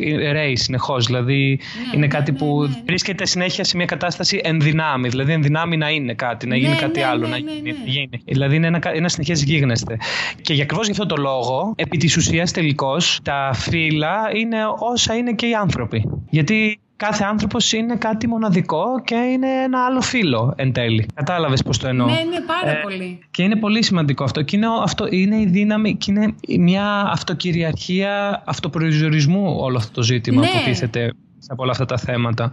[0.00, 4.40] είναι ρέει συνεχώς, δηλαδή ναι, είναι ναι, κάτι ναι, που βρίσκεται συνέχεια σε μια κατάσταση
[4.42, 8.80] ενδυνάμει, δηλαδή ενδυνάμει να είναι κάτι, να γίνει κάτι άλλο, να γίνει, δηλαδή είναι ένα,
[8.82, 9.96] ένα συνεχές γίγνεσθε.
[10.42, 15.14] Και για ακριβώς γι' αυτό το λόγο, επί της ουσίας τελικώς, τα φύλλα είναι όσα
[15.14, 16.04] είναι και οι άνθρωποι.
[16.30, 21.06] Γιατί κάθε άνθρωπος είναι κάτι μοναδικό και είναι ένα άλλο φύλλο εν τέλει.
[21.14, 23.18] Κατάλαβες πώς το εννοώ; Ναι, ναι, πάρα ε, πολύ.
[23.30, 24.42] Και είναι πολύ σημαντικό αυτό.
[24.42, 30.40] Και είναι, αυτό, είναι η δύναμη και είναι μια αυτοκυριαρχία αυτοπροϊζορισμού όλο αυτό το ζήτημα
[30.40, 30.46] ναι.
[30.46, 31.12] που τίθεται
[31.48, 32.50] από όλα αυτά τα θέματα.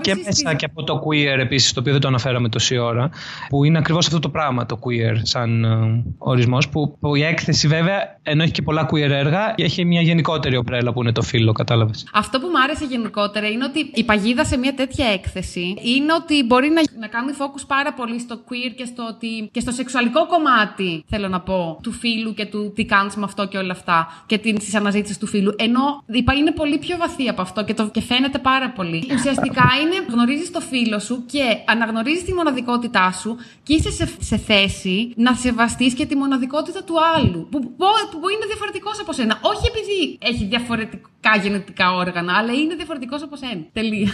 [0.00, 3.10] Και μέσα και από το queer επίσης, το οποίο δεν το αναφέραμε τόση ώρα,
[3.48, 7.68] που είναι ακριβώς αυτό το πράγμα το queer σαν uh, ορισμός, που, που, η έκθεση
[7.68, 11.52] βέβαια, ενώ έχει και πολλά queer έργα, έχει μια γενικότερη ομπρέλα που είναι το φύλλο,
[11.52, 12.08] κατάλαβες.
[12.12, 16.44] Αυτό που μου άρεσε γενικότερα είναι ότι η παγίδα σε μια τέτοια έκθεση είναι ότι
[16.44, 20.26] μπορεί να, να κάνει focus πάρα πολύ στο queer και στο, ότι, και στο σεξουαλικό
[20.26, 24.22] κομμάτι, θέλω να πω, του φίλου και του τι κάνεις με αυτό και όλα αυτά
[24.26, 25.54] και τη αναζήτηση του φίλου.
[25.58, 26.04] Ενώ
[26.38, 29.00] είναι πολύ πιο βαθύ από αυτό και, το, και φαίνεται πάρα πολύ.
[29.14, 34.36] Ουσιαστικά είναι γνωρίζεις το φίλο σου και αναγνωρίζεις τη μοναδικότητά σου και είσαι σε, σε
[34.36, 37.48] θέση να σεβαστείς και τη μοναδικότητα του άλλου.
[37.50, 37.86] Που, που,
[38.20, 39.38] που είναι διαφορετικός από σένα.
[39.42, 43.62] Όχι επειδή έχει διαφορετικά γενετικά όργανα, αλλά είναι διαφορετικός από σένα.
[43.72, 44.12] Τελεία.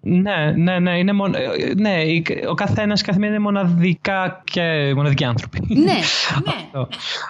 [0.00, 0.98] Ναι, ναι, ναι.
[0.98, 1.34] Είναι μον...
[1.76, 2.02] ναι
[2.48, 5.60] ο καθένας καθημερινά είναι μοναδικά και μοναδικοί άνθρωποι.
[5.68, 5.92] Ναι, ναι.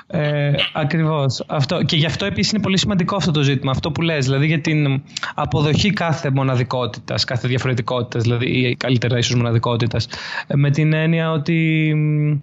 [0.06, 1.44] Ε, Ακριβώς.
[1.46, 1.82] Αυτό.
[1.82, 3.70] Και γι' αυτό επίσης είναι πολύ σημαντικό αυτό το ζήτημα.
[3.70, 5.02] Αυτό που λες, δηλαδή για την
[5.34, 10.08] αποδοχή κάθε μοναδικότητας, κάθε διαφορετικότητας, δηλαδή ή καλύτερα ίσως μοναδικότητας.
[10.54, 11.88] Με την έννοια ότι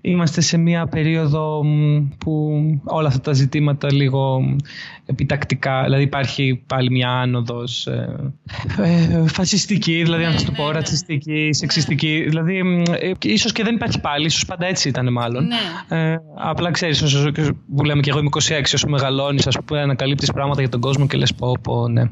[0.02, 1.66] είμαστε σε μια περίοδο
[2.18, 4.56] που όλα αυτά τα ζητήματα λίγο
[5.06, 8.34] επιτακτικά, δηλαδή υπάρχει πάλι μια άνοδος ε,
[8.78, 12.25] ε, φασιστική, δηλαδή να το πω, ρατσιστική, σεξιστική.
[12.28, 12.58] Δηλαδή,
[12.99, 15.47] ε, ίσως και δεν υπάρχει πάλι, ίσως πάντα έτσι ήταν μάλλον.
[15.47, 15.97] Ναι.
[15.97, 17.32] Ε, απλά ξέρεις, όσο
[17.75, 21.08] που λέμε και εγώ είμαι 26, όσο μεγαλώνεις, ας πούμε, ανακαλύπτεις πράγματα για τον κόσμο
[21.08, 22.01] και λες πω, πω, ναι.
[22.01, 22.10] Ναι,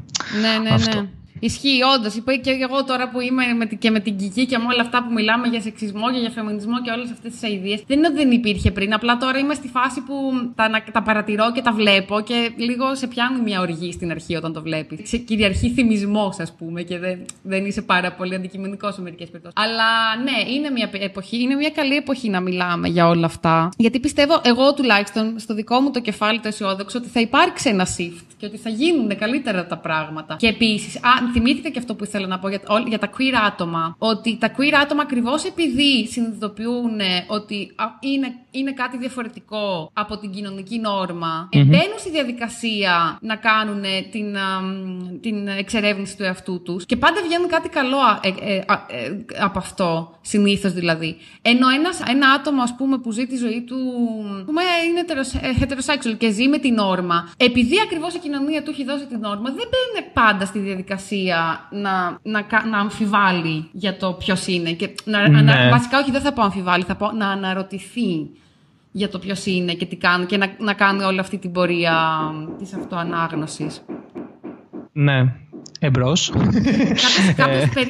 [0.62, 1.00] ναι, αυτό.
[1.00, 1.08] ναι.
[1.40, 2.14] Ισχύει, όντως.
[2.14, 5.04] Είπα και εγώ τώρα που είμαι με, και με την Κική και με όλα αυτά
[5.04, 7.80] που μιλάμε για σεξισμό και για φεμινισμό και όλες αυτές τις αειδίε.
[7.86, 8.94] Δεν είναι ότι δεν υπήρχε πριν.
[8.94, 10.14] Απλά τώρα είμαι στη φάση που
[10.54, 14.52] τα, τα παρατηρώ και τα βλέπω και λίγο σε πιάνει μια οργή στην αρχή όταν
[14.52, 15.08] το βλέπεις.
[15.08, 19.60] Σε κυριαρχεί θυμισμός, ας πούμε, και δεν, δεν είσαι πάρα πολύ αντικειμενικός σε μερικές περιπτώσεις.
[19.64, 23.68] Αλλά ναι, είναι μια εποχή, είναι μια καλή εποχή να μιλάμε για όλα αυτά.
[23.76, 27.86] Γιατί πιστεύω, εγώ τουλάχιστον, στο δικό μου το κεφάλι το αισιόδοξο, ότι θα υπάρξει ένα
[27.96, 30.36] shift και ότι θα γίνουν καλύτερα τα πράγματα.
[30.38, 30.98] Και επίσης,
[31.32, 33.96] θυμήθηκα και αυτό που ήθελα να πω για, για τα queer άτομα.
[33.98, 40.78] Ότι τα queer άτομα ακριβώς επειδή συνειδητοποιούν ότι είναι, είναι κάτι διαφορετικό από την κοινωνική
[40.78, 41.64] νόρμα, mm-hmm.
[41.66, 44.36] μπαίνουν στη διαδικασία να κάνουν την,
[45.20, 48.62] την εξερεύνηση του εαυτού τους και πάντα βγαίνουν κάτι καλό ε, ε, ε,
[49.38, 51.16] από αυτό, συνήθως δηλαδή.
[51.42, 53.76] Ενώ ένας, ένα άτομο, ας πούμε, που ζει τη ζωή του.
[54.46, 55.04] πούμε, είναι
[55.60, 59.50] heterosexual και ζει με την όρμα, επειδή ακριβώς η κοινωνία του έχει δώσει την όρμα,
[59.50, 64.72] δεν μπαίνει πάντα στη διαδικασία να, να, να αμφιβάλλει για το ποιος είναι.
[64.72, 65.42] Και να, ναι.
[65.42, 68.30] να, βασικά, όχι, δεν θα πω αμφιβάλλει, θα πω να αναρωτηθεί
[68.96, 72.18] για το ποιος είναι και τι κάνει και να, να κάνει όλη αυτή την πορεία
[72.58, 73.84] της αυτοανάγνωσης.
[74.92, 75.32] Ναι,
[75.84, 76.32] Εμπρός.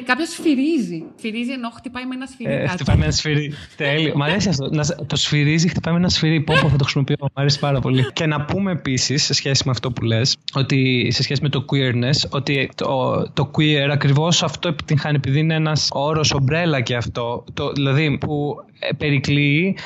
[0.07, 1.05] Κάποιος σφυρίζει.
[1.19, 2.53] Σφυρίζει ενώ χτυπάει με ένα σφυρί.
[2.53, 3.53] Ε, χτυπάει με ένα σφυρί.
[3.77, 4.13] Τέλειο.
[4.17, 4.71] Μ' αρέσει αυτό.
[5.07, 6.41] το σφυρίζει, χτυπάει με ένα σφυρί.
[6.41, 7.17] Πω, θα το χρησιμοποιώ.
[7.21, 8.13] Μ' αρέσει πάρα πολύ.
[8.13, 11.65] Και να πούμε επίσης, σε σχέση με αυτό που λες, ότι σε σχέση με το
[11.73, 17.45] queerness, ότι το, το queer ακριβώς αυτό επιτυγχάνει επειδή είναι ένας όρος ομπρέλα και αυτό.
[17.55, 19.77] Το, δηλαδή που ε, περικλείει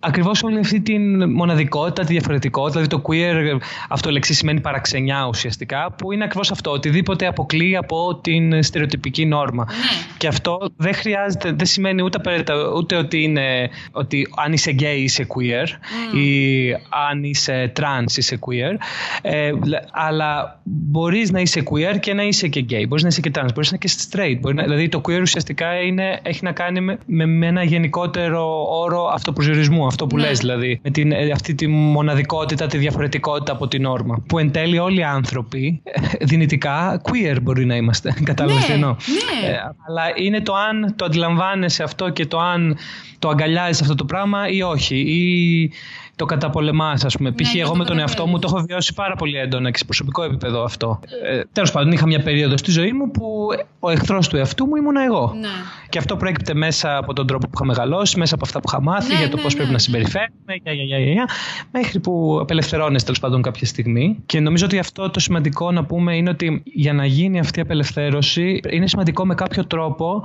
[0.00, 2.80] ακριβώς όλη αυτή τη μοναδικότητα, τη διαφορετικότητα.
[2.80, 6.70] Δηλαδή το queer, αυτό λεξί σημαίνει παραξενιά ουσιαστικά, που είναι ακριβώς αυτό.
[6.70, 9.64] Οτιδήποτε αποκλείει από την στερεοτυπική νόρμα.
[9.64, 9.72] Ναι.
[10.18, 12.44] Και αυτό δεν χρειάζεται, δεν σημαίνει ούτε,
[12.76, 16.16] ούτε ότι, είναι, ότι αν είσαι gay είσαι queer mm.
[16.16, 16.72] ή
[17.08, 18.76] αν είσαι trans είσαι queer.
[19.22, 19.52] Ε,
[19.92, 22.84] αλλά μπορείς να είσαι queer και να είσαι και gay.
[22.88, 24.54] Μπορείς να είσαι και trans, μπορείς να είσαι και straight.
[24.54, 29.85] να, δηλαδή το queer ουσιαστικά είναι, έχει να κάνει με, με ένα γενικότερο όρο αυτοπροσδιορισμού
[29.86, 30.26] αυτό που ναι.
[30.26, 30.80] λες δηλαδή.
[30.82, 34.22] Με την, ε, αυτή τη μοναδικότητα, τη διαφορετικότητα από την όρμα.
[34.28, 38.14] Που εν τέλει όλοι οι άνθρωποι ε, δυνητικά queer μπορεί να είμαστε.
[38.24, 39.48] Κατάλαβες τι εννοώ; Ναι.
[39.48, 39.56] Ε,
[39.88, 42.76] αλλά είναι το αν το αντιλαμβάνεσαι αυτό και το αν
[43.18, 44.96] το αγκαλιάζεις αυτό το πράγμα ή όχι.
[44.96, 45.70] Ή
[46.16, 47.28] το καταπολεμάς, ας πούμε.
[47.28, 47.54] Ναι, Π.χ.
[47.54, 50.62] εγώ με τον εαυτό μου το έχω βιώσει πάρα πολύ έντονα και σε προσωπικό επίπεδο
[50.62, 51.00] αυτό.
[51.24, 53.48] Ε, Τέλος πάντων, είχα μια περίοδο στη ζωή μου που
[53.80, 55.34] ο εχθρός του εαυτού μου ήμουν εγώ.
[55.40, 55.48] Ναι.
[55.88, 58.82] Και αυτό προέκυπτε μέσα από τον τρόπο που είχα μεγαλώσει, μέσα από αυτά που είχα
[58.82, 59.72] μάθει ναι, για το ναι, πώς πρέπει ναι.
[59.72, 61.28] να συμπεριφέρουμε, για, για, για, για,
[61.72, 64.22] μέχρι που απελευθερώνεσαι τέλος πάντων κάποια στιγμή.
[64.26, 67.62] Και νομίζω ότι αυτό το σημαντικό να πούμε είναι ότι για να γίνει αυτή η
[67.62, 70.22] απελευθέρωση είναι σημαντικό με κάποιο τρόπο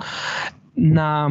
[0.74, 1.28] να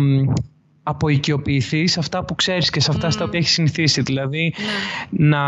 [0.91, 4.03] αποοικιοποιηθείς σε αυτά που ξέρεις και σε αυτά στα οποία έχεις συνηθίσει.
[4.03, 5.29] Δηλαδή ναι.
[5.29, 5.43] να,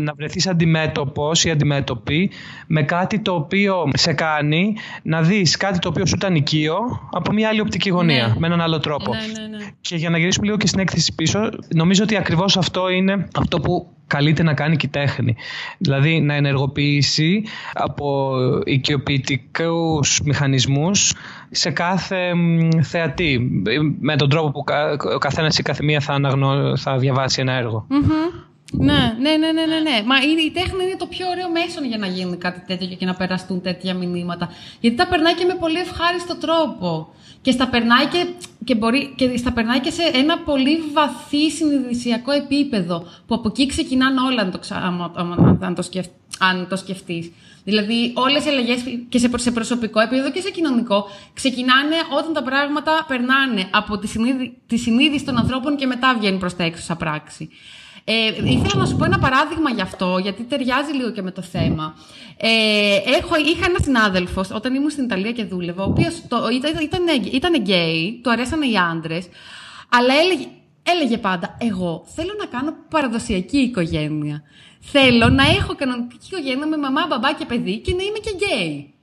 [0.00, 2.30] να βρεθείς αντιμέτωπος ή αντιμέτωπη
[2.66, 6.76] με κάτι το οποίο σε κάνει να δεις κάτι το οποίο σου ήταν οικείο
[7.12, 8.34] από μια άλλη οπτική γωνία, ναι.
[8.38, 9.12] με έναν άλλο τρόπο.
[9.14, 13.28] Ναι, και για να γυρίσουμε λίγο και στην έκθεση πίσω, νομίζω ότι ακριβώς αυτό είναι
[13.34, 15.36] αυτό που καλείται να κάνει και η τέχνη.
[15.78, 21.14] Δηλαδή να ενεργοποιήσει από οικειοποιητικούς μηχανισμούς
[21.50, 22.32] σε κάθε
[22.82, 23.62] θεατή.
[24.00, 24.64] Με τον τρόπο που
[25.14, 26.76] ο καθένας ή κάθε μία θα, αναγνω...
[26.76, 27.52] θα διαβάσει ένα
[28.72, 30.02] Ναι, ναι, ναι, ναι, ναι, ναι.
[30.06, 33.14] Μα η τέχνη είναι το πιο ωραίο μέσο για να γίνει κάτι τέτοιο και να
[33.14, 34.48] περαστούν τέτοια μηνύματα.
[34.80, 37.12] Γιατί τα περνάει και με πολύ ευχάριστο τρόπο.
[37.40, 38.26] Και στα περνάει και,
[38.64, 43.04] και, μπορεί, και στα περνάει και σε ένα πολύ βαθύ συνειδησιακό επίπεδο.
[43.26, 46.06] Που από εκεί ξεκινάνε όλα, αν το, αν, αν το, σκεφ,
[46.38, 47.32] αν το σκεφτείς.
[47.64, 52.42] Δηλαδή, όλες οι αλλαγές και σε, σε προσωπικό επίπεδο και σε κοινωνικό ξεκινάνε όταν τα
[52.42, 56.82] πράγματα περνάνε από τη, συνείδη, τη συνείδηση των ανθρώπων και μετά βγαίνουν προς τα έξω
[56.82, 57.48] σαν πράξη.
[58.10, 61.42] Ε, ήθελα να σου πω ένα παράδειγμα γι' αυτό, γιατί ταιριάζει λίγο και με το
[61.42, 61.94] θέμα.
[62.36, 66.18] Ε, έχω, είχα ένα συνάδελφο όταν ήμουν στην Ιταλία και δούλευα, ο οποίος
[66.52, 69.28] ήταν, ήταν, ήταν γκέι, του αρέσανε οι άντρες,
[69.88, 70.46] αλλά έλεγε,
[70.82, 74.42] έλεγε πάντα: Εγώ θέλω να κάνω παραδοσιακή οικογένεια.
[74.80, 78.94] Θέλω να έχω κανονική οικογένεια με μαμά, μπαμπά και παιδί και να είμαι και γκέι.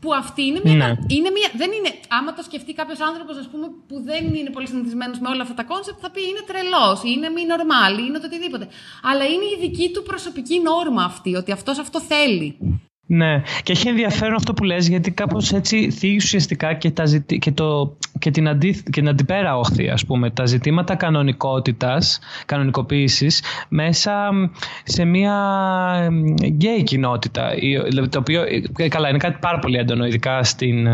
[0.00, 0.96] Που αυτή είναι μια, Ναι.
[1.06, 1.48] είναι μια.
[1.56, 1.90] Δεν είναι.
[2.08, 5.54] Άμα το σκεφτεί κάποιος άνθρωπος, ας πούμε, που δεν είναι πολύ συνηθισμένος με όλα αυτά
[5.54, 8.68] τα concept, θα πει είναι τρελός, είναι μη νορμάλ, είναι το οτιδήποτε.
[9.02, 12.58] Αλλά είναι η δική του προσωπική νόρμα αυτή, ότι αυτός αυτό θέλει.
[13.10, 17.38] Ναι, και έχει ενδιαφέρον αυτό που λες γιατί κάπως έτσι θίγει ουσιαστικά και, τα ζητη...
[17.38, 23.42] και το, και την, αντι, και την αντιπέρα όχθη, ας πούμε, τα ζητήματα κανονικότητας, κανονικοποίησης
[23.68, 24.30] μέσα
[24.84, 25.34] σε μια
[26.44, 27.50] γκέι κοινότητα,
[28.10, 28.42] το οποίο
[28.76, 30.88] ε, καλά είναι κάτι πάρα πολύ έντονο, ειδικά στην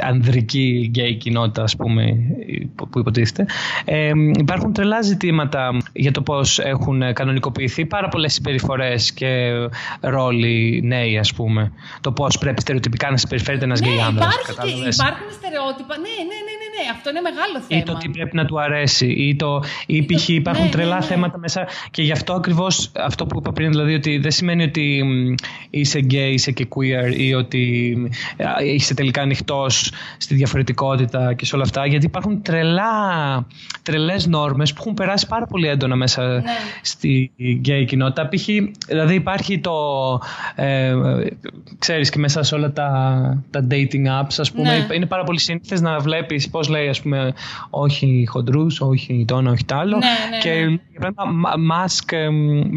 [0.00, 2.16] ανδρική γκέι κοινότητα, ας πούμε,
[2.74, 3.46] που υποτίθεται.
[3.84, 9.50] Ε, υπάρχουν τρελά ζητήματα για το πώς έχουν κανονικοποιηθεί πάρα πολλές συμπεριφορές και
[10.00, 11.36] ρόλοι νέοι, ας πούμε.
[12.00, 14.34] Το πώς πρέπει στερεοτυπικά να συμπεριφέρεται ένας ναι, γκέι άνδρας.
[14.94, 17.80] Υπάρχουν στερεότυπα, ναι, ναι, ναι, ναι, ναι, αυτό είναι μεγάλο θέμα.
[17.80, 20.28] Ή το τι πρέπει να του αρέσει, ή, το, ή π.χ.
[20.28, 21.06] υπάρχουν ναι, τρελά ναι, ναι.
[21.06, 25.04] θέματα μέσα και γι' αυτό ακριβώς αυτό που είπα πριν, δηλαδή ότι δεν σημαίνει ότι
[25.70, 27.94] είσαι γκέι, είσαι και queer ή ότι
[28.64, 33.46] είσαι τελικά ανοιχτός στη διαφορετικότητα και σε όλα αυτά, γιατί υπάρχουν τρελά,
[33.82, 36.42] τρελές νόρμες που έχουν περάσει πάρα πολύ έντονα μέσα ναι.
[36.82, 38.28] στη γκέι κοινότητα.
[38.28, 38.46] Π.χ.
[38.86, 39.72] δηλαδή υπάρχει το,
[40.54, 40.94] ε,
[41.78, 44.94] ξέρεις και μέσα σε όλα τα, τα dating apps, ας πούμε, ναι.
[44.94, 47.34] είναι πάρα πολύ σύνηθες να βλέπεις πώς λέει, ας πούμε,
[47.70, 49.96] όχι χοντρούς, όχι το ένα, όχι το άλλο.
[49.96, 51.08] Ναι, ναι, και ναι.
[51.70, 52.14] mask,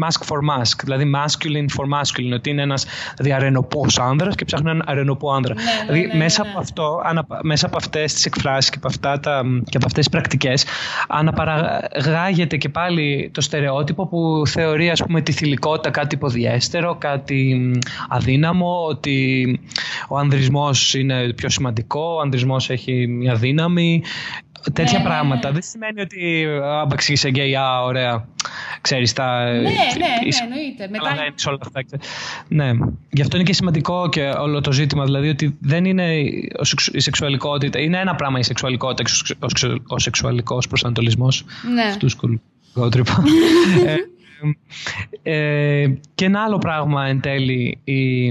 [0.04, 4.70] mask for mask, δηλαδή masculine for masculine, ότι είναι ένας δηλαδή αρενοπός άνδρας και ψάχνει
[4.70, 5.54] έναν αρενοπό άνδρα.
[5.54, 7.00] Ναι, δηλαδή ναι, μέσα από αυτό,
[7.42, 10.64] μέσα από αυτές τις εκφράσεις και από, αυτά τα, και από αυτές τις πρακτικές
[11.08, 17.70] αναπαραγάγεται και πάλι το στερεότυπο που θεωρεί ας πούμε τη θηλυκότητα κάτι υποδιέστερο, κάτι
[18.08, 19.60] αδύναμο, ότι
[20.08, 23.81] ο ανδρισμός είναι πιο σημαντικό, ο ανδρισμός έχει μια δύναμη,
[24.72, 25.48] τέτοια ναι, πράγματα.
[25.48, 25.52] Ναι.
[25.52, 28.26] Δεν σημαίνει ότι άμπαξ είσαι γκέι, α, ωραία.
[28.80, 29.44] Ξέρεις, τα...
[29.44, 30.88] Ναι, ναι, ναι, εννοείται.
[30.90, 31.14] Μετά...
[31.46, 31.98] όλα αυτά.
[32.48, 32.70] Ναι.
[33.10, 36.52] Γι' αυτό είναι και σημαντικό και όλο το ζήτημα, δηλαδή ότι δεν είναι η
[36.96, 37.78] σεξουαλικότητα.
[37.78, 39.10] Είναι ένα πράγμα η σεξουαλικότητα,
[39.86, 41.44] ο σεξουαλικός προσανατολισμός.
[41.74, 41.82] Ναι.
[41.82, 42.16] Αυτούς
[45.22, 48.26] ε, και ένα άλλο πράγμα εν τέλει η,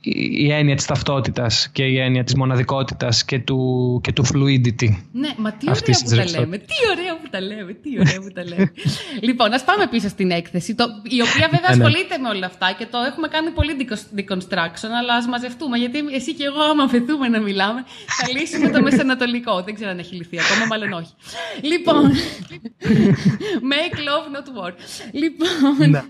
[0.00, 4.88] η, έννοια της ταυτότητας και η έννοια της μοναδικότητας και του, και του fluidity.
[5.12, 8.32] Ναι, μα τι ωραία που τα λέμε, τι ωραία που τα λέμε, τι ωραία που
[8.34, 8.72] τα λέμε.
[9.28, 11.84] λοιπόν, ας πάμε πίσω στην έκθεση, το, η οποία βέβαια ναι, ναι.
[11.84, 13.72] ασχολείται με όλα αυτά και το έχουμε κάνει πολύ
[14.16, 18.82] deconstruction, αλλά ας μαζευτούμε, γιατί εσύ και εγώ άμα αφαιθούμε να μιλάμε, θα λύσουμε το
[18.82, 19.62] μεσανατολικό.
[19.62, 21.12] Δεν ξέρω αν έχει λυθεί ακόμα, μάλλον όχι.
[21.62, 22.02] Λοιπόν,
[23.72, 24.72] make love not war.
[25.12, 26.02] Λοιπόν, Λοιπόν, ναι.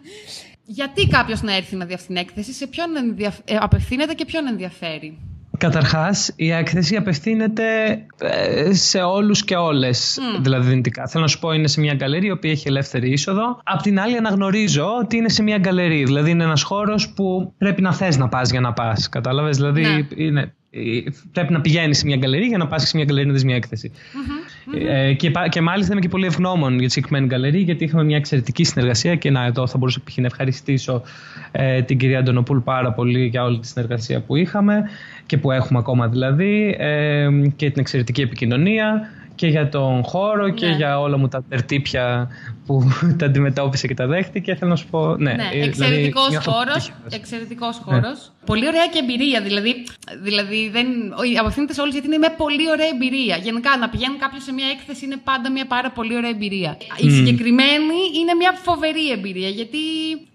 [0.64, 2.88] γιατί κάποιος να έρθει να δει αυτή την έκθεση, σε ποιον
[3.44, 5.18] ε, απευθύνεται και ποιον ενδιαφέρει;
[5.58, 7.64] Καταρχάς, η έκθεση απευθύνεται
[8.18, 11.06] ε, σε όλους και όλες, δηλαδή δυνητικά.
[11.06, 13.60] Θέλω να σου πω, είναι σε μια γκαλερί η οποία έχει ελεύθερη είσοδο.
[13.64, 17.82] Απ' την άλλη αναγνωρίζω ότι είναι σε μια γκαλερί, δηλαδή είναι ένας χώρος που πρέπει
[17.82, 20.06] να θες να πας για να πας, κατάλαβες, δηλαδή ναι.
[20.24, 20.54] είναι
[21.32, 23.56] πρέπει να πηγαίνεις σε μια γκαλερί για να πας σε μια γκαλερί να δεις μια
[23.56, 23.90] εκθεση
[24.88, 28.16] Ε, και, και μάλιστα είμαι και πολύ ευγνώμων για τη συγκεκριμένη γκαλερί, γιατί είχαμε μια
[28.16, 29.14] εξαιρετική συνεργασία.
[29.14, 31.02] Και να, εδώ θα μπορούσα να ευχαριστήσω
[31.52, 34.82] ε, την κυρία Αντωνοπούλ πάρα πολύ για όλη τη συνεργασία που είχαμε
[35.26, 40.66] και που έχουμε ακόμα δηλαδή, ε, και την εξαιρετική επικοινωνία και για τον χώρο και
[40.66, 40.76] ναι.
[40.76, 42.28] για όλα μου τα τερτύπια
[42.66, 42.82] που
[43.18, 44.54] τα αντιμετώπισε και τα δέχτηκε.
[44.54, 45.16] Θέλω να σου πω.
[45.16, 46.92] Ναι, ναι δηλαδή, εξαιρετικός δηλαδή, χώρος.
[47.10, 48.02] Εξαιρετικός χώρος.
[48.02, 48.46] Ναι.
[48.46, 49.40] Πολύ ωραία και εμπειρία.
[49.40, 49.84] Δηλαδή,
[50.22, 50.86] δηλαδή δεν,
[51.40, 53.36] απευθύνεται σε όλους γιατί είναι μια πολύ ωραία εμπειρία.
[53.36, 56.76] Γενικά, να πηγαίνει κάποιος σε μια έκθεση είναι πάντα μια πάρα πολύ ωραία εμπειρία.
[56.96, 59.78] Η συγκεκριμένη είναι μια φοβερή εμπειρία γιατί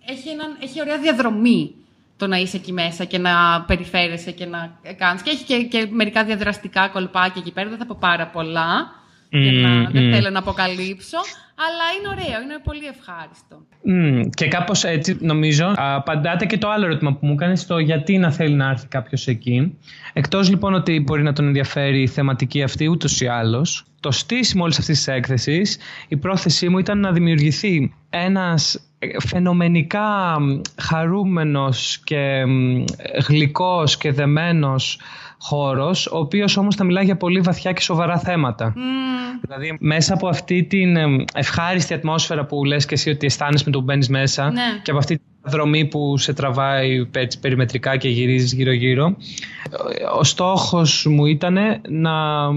[0.05, 1.75] έχει, έναν, έχει ωραία διαδρομή
[2.17, 5.21] το να είσαι εκεί μέσα και να περιφέρεσαι και να κάνεις.
[5.21, 8.91] Και έχει και, και μερικά διαδραστικά κολπάκια εκεί πέρα, δεν θα πω πάρα πολλά,
[9.31, 11.17] mm, να, δεν θέλω να αποκαλύψω,
[11.55, 13.65] αλλά είναι ωραίο, είναι πολύ ευχάριστο.
[13.89, 18.17] Mm, και κάπως έτσι νομίζω απαντάτε και το άλλο ερώτημα που μου κάνεις το γιατί
[18.17, 19.77] να θέλει να έρθει κάποιος εκεί.
[20.13, 24.63] Εκτός λοιπόν ότι μπορεί να τον ενδιαφέρει η θεματική αυτή ούτως ή άλλως, το στήσιμο
[24.63, 25.77] όλης αυτής της έκθεσης,
[26.07, 28.86] η πρόθεσή μου ήταν να δημιουργηθεί ένας
[29.27, 30.37] φαινομενικά
[30.81, 32.43] χαρούμενος και
[33.27, 34.99] γλυκός και δεμένος
[35.39, 38.73] χώρος, ο οποίος όμως θα μιλάει για πολύ βαθιά και σοβαρά θέματα.
[39.41, 40.97] Δηλαδή μέσα από αυτή την
[41.33, 44.61] ευχάριστη ατμόσφαιρα που λες και εσύ ότι αισθάνεσαι με το που μπαίνεις μέσα ναι.
[44.83, 49.15] και από αυτή δρομή που σε τραβάει έτσι, περιμετρικά και γυρίζεις γύρω-γύρω.
[50.19, 51.57] Ο στόχος μου ήταν
[51.89, 52.47] να,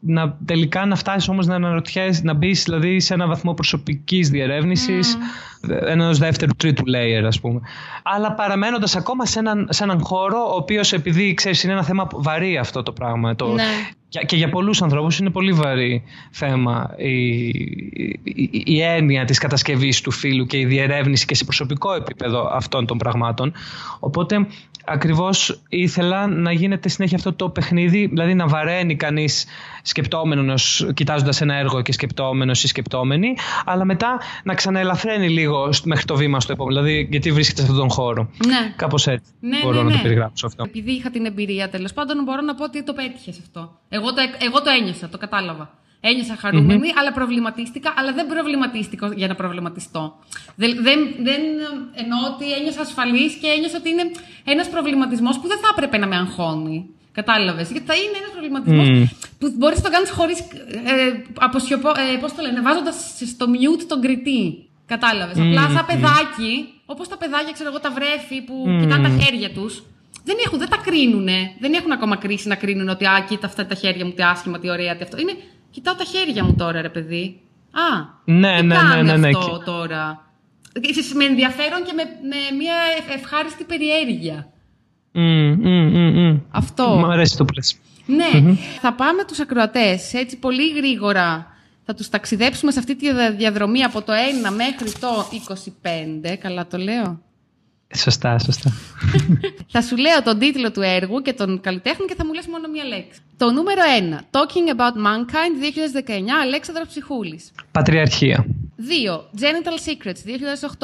[0.00, 5.16] να τελικά να φτάσεις όμως να αναρωτιέσαι, να μπεις δηλαδή σε ένα βαθμό προσωπικής διερεύνησης,
[5.16, 5.68] mm.
[5.86, 7.60] ενός δεύτερου τρίτου layer ας πούμε.
[8.02, 12.06] Αλλά παραμένοντας ακόμα σε έναν, σε έναν χώρο ο οποίος επειδή ξέρεις είναι ένα θέμα
[12.12, 13.34] βαρύ αυτό το πράγμα.
[13.34, 13.62] Το, ναι.
[14.26, 17.46] Και για πολλούς ανθρώπους είναι πολύ βαρύ θέμα η,
[18.22, 22.86] η, η έννοια της κατασκευής του φίλου και η διερεύνηση και σε προσωπικό επίπεδο αυτών
[22.86, 23.52] των πραγμάτων.
[24.00, 24.46] Οπότε
[24.84, 29.46] ακριβώς ήθελα να γίνεται συνέχεια αυτό το παιχνίδι, δηλαδή να βαραίνει κανείς
[29.82, 36.16] σκεπτόμενος, κοιτάζοντας ένα έργο και σκεπτόμενος ή σκεπτόμενη, αλλά μετά να ξαναελαφραίνει λίγο μέχρι το
[36.16, 36.80] βήμα στο επόμενο.
[36.80, 38.30] Δηλαδή, γιατί βρίσκεται σε αυτόν τον χώρο.
[38.46, 38.72] Ναι.
[38.76, 39.32] Κάπως έτσι.
[39.40, 40.02] Ναι, μπορώ ναι, να το ναι.
[40.02, 40.62] περιγράψω αυτό.
[40.62, 43.78] Επειδή είχα την εμπειρία τέλος πάντων, μπορώ να πω ότι το πέτυχες αυτό.
[43.88, 45.78] Εγώ το, εγώ το ένιωσα, το κατάλαβα.
[46.00, 50.18] Ένιωσα χαρούμενη, αλλά προβληματίστηκα, αλλά δεν προβληματίστηκα για να προβληματιστώ.
[50.56, 51.40] Δεν, δεν, δεν
[52.02, 54.04] εννοώ ότι ένιωσα ασφαλής και ένιωσα ότι είναι
[54.44, 56.78] ένας προβληματισμός που δεν θα έπρεπε να με αγχώνει.
[57.12, 58.88] Κατάλαβες; Γιατί θα είναι ένας προβληματισμός
[59.38, 60.38] που μπορείς να το κάνεις χωρίς.
[60.92, 61.88] Ε, αποσιωπώ.
[61.88, 62.96] Ε, Πώς το λένε, βάζοντας
[63.32, 64.68] στο mute τον κριτή.
[64.86, 66.52] Κατάλαβες; Απλά σαν παιδάκι,
[66.86, 69.82] όπως τα παιδάκια, ξέρω εγώ, τα βρέφη που κοιτάνε τα χέρια τους,
[70.24, 71.38] δεν, έχουν, δεν τα κρίνουνε.
[71.60, 74.58] Δεν έχουν ακόμα κρίση να κρίνουν ότι Α, κοίτα αυτά τα χέρια μου, τι άσχημα,
[74.58, 75.16] τι ωραία, τι αυτό.
[75.18, 75.34] Είναι,
[75.70, 77.40] κοιτάω τα χέρια μου τώρα, ρε παιδί.
[77.70, 79.28] Α, Ναι, τι ναι, ναι, κάνει ναι, ναι.
[79.28, 80.24] αυτό τώρα;
[80.80, 84.48] Ίσως με ενδιαφέρον και με, με μια ευ- ευχάριστη περιέργεια.
[85.12, 86.40] Μμ, μμ, μμ, μμ.
[86.50, 86.88] Αυτό.
[86.98, 87.78] Μ' αρέσει το πλαίσιο.
[88.06, 91.46] Ναι, θα πάμε τους ακροατές έτσι πολύ γρήγορα.
[91.84, 96.36] Θα τους ταξιδέψουμε σε αυτή τη δια- διαδρομή από το 1 μέχρι το 25.
[96.36, 97.20] Καλά το λέω.
[97.96, 98.72] Σωστά, σωστά.
[99.72, 102.68] Θα σου λέω τον τίτλο του έργου και τον καλλιτέχνη και θα μου λες μόνο
[102.68, 103.20] μία λέξη.
[103.36, 103.80] Το νούμερο
[104.10, 104.14] 1.
[104.38, 105.54] Talking about Mankind
[106.06, 106.10] 2019,
[106.42, 107.50] Αλέξανδρος Ψυχούλης.
[107.70, 108.46] Πατριαρχία.
[108.76, 109.16] 2.
[109.40, 110.22] Genital Secrets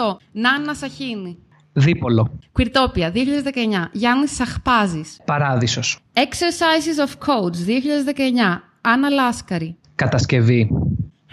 [0.04, 1.38] 2008, Νάννα Σαχίνη.
[1.72, 2.38] Δίπολο.
[2.58, 5.16] Queertopia 2019, Γιάννης Σαχπάζης.
[5.24, 5.98] Παράδεισος.
[6.14, 9.76] Exercises of Codes 2019, Άννα Λάσκαρη.
[9.94, 10.68] Κατασκευή.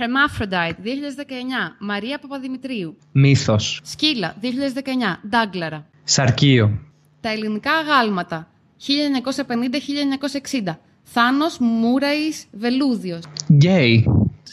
[0.04, 2.97] Hermaphrodite 2019, Μαρία Παπαδημητρίου.
[3.12, 3.82] Μύθος.
[3.84, 4.47] Σκύλα 2019,
[5.30, 5.86] Ντάγκλαρα.
[6.04, 6.80] Σαρκείο.
[7.22, 8.47] Τα ελληνικά αγάλματα
[8.88, 13.24] 1950-1960, Θάνος Μούραης Βελούδιος.
[13.54, 14.06] Γκέι.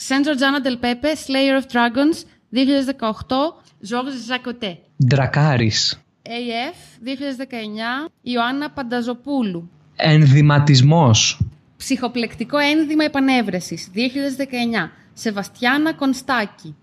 [0.09, 4.77] Saint Georgiana del Pepe, Slayer of Dragons 2018, Georges Zacoté.
[5.07, 6.01] Ντρακάρης.
[6.23, 9.71] AF 2019, Ιωάννα Πανταζοπούλου.
[9.97, 11.41] Ενδυματισμός.
[11.77, 14.91] Ψυχοπλεκτικό ένδυμα επανέβρεσης 2019,
[15.21, 16.75] Σεβαστιάνα Κονστάκη.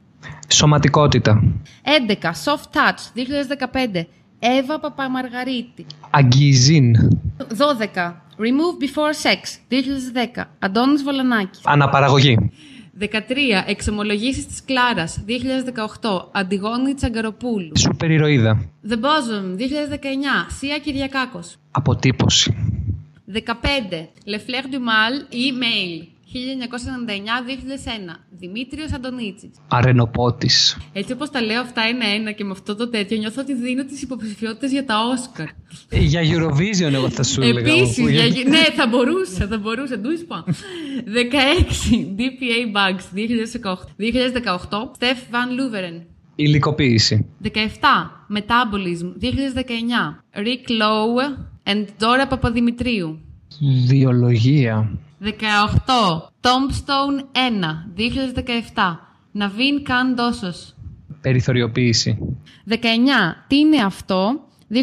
[0.48, 1.44] Σωματικότητα.
[1.84, 2.32] 11.
[2.44, 4.06] Soft Touch 2015.
[4.40, 5.86] Εύα Παπαμαργαρίτη.
[6.10, 6.96] Αγγιζίν.
[7.94, 8.14] 12.
[8.38, 10.50] Remove Before Sex 2010.
[10.60, 11.60] Αντώνης Βολανάκης.
[11.64, 12.52] Αναπαραγωγή.
[13.00, 13.64] 13.
[13.68, 16.30] Εξομολογήσεις της Κλάρας 2018.
[16.32, 17.78] Αντιγόνη Τσαγκαροπούλου.
[17.78, 18.70] Σούπερ ηρωίδα.
[18.90, 20.52] The Bosom 2019.
[20.58, 21.56] Σία Κυριακάκος.
[21.72, 22.56] Αποτύπωση.
[23.26, 24.10] 15.
[24.26, 28.16] Le Flair du Mal ή Mail 1999-2001.
[28.30, 29.50] Δημήτριος Αντωνίτσης.
[29.68, 30.78] Αρενοπότης.
[30.94, 34.02] Έτσι όπως τα λέω αυτά ένα-ένα και με αυτό το τέτοιο νιώθω ότι δίνω τις
[34.02, 35.48] υποψηφιότητες για τα Όσκαρ.
[35.90, 37.72] Για Eurovision εγώ θα σου έλεγα.
[37.72, 38.24] Επίσης, όπου- για...
[38.48, 39.98] ναι, θα μπορούσε, θα μπορούσε.
[39.98, 40.44] Του είπα.
[40.48, 40.50] 16.
[42.18, 43.06] DPA Bugs
[43.64, 43.74] 2018.
[43.98, 44.92] 2018.
[45.00, 46.02] Steph Van Louveren.
[46.36, 47.26] Υλικοποίηση.
[47.44, 47.48] 17.
[48.34, 50.24] Metabolism 2019.
[50.36, 51.38] Rick Lowe
[51.72, 53.20] and Dora Παπαδημητρίου.
[53.88, 54.90] Βιολογία.
[55.22, 55.30] 18.
[56.42, 59.00] Tombstone 1 2017.
[59.32, 60.76] Ναβίν Καν Ντόσος.
[61.22, 62.18] Περιθωριοποίηση.
[62.70, 62.76] 19.
[63.48, 64.78] Τι είναι αυτό; 2019.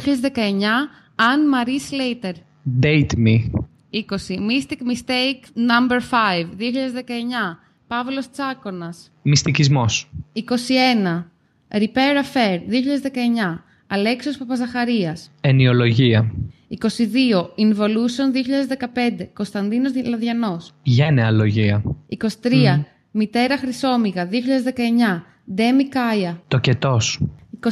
[1.15, 2.33] Αν Marie Slater.
[2.81, 3.51] Date me.
[3.91, 4.39] 20.
[4.39, 7.59] Mystic Mistake Number 5 2019.
[7.87, 9.11] Παύλος Τσάκωνας.
[9.23, 10.11] Μυστικισμός.
[10.33, 11.31] 21.
[11.69, 13.65] Repair Affair 2019.
[13.95, 15.31] Αλέξιος Παπαζαχαρίας.
[15.41, 16.33] Ενιολογία.
[16.69, 17.51] 22.
[17.57, 19.29] Involution 2015.
[19.35, 20.73] Κωνσταντίνος Λαδιανός.
[20.83, 21.83] Γένεαλογία.
[22.09, 22.85] 23.
[23.11, 25.23] Μητέρα Χρυσόμυγα 2019.
[25.55, 26.43] Ντέμι Κάια.
[26.49, 27.21] Τοκετός.
[27.61, 27.69] 24.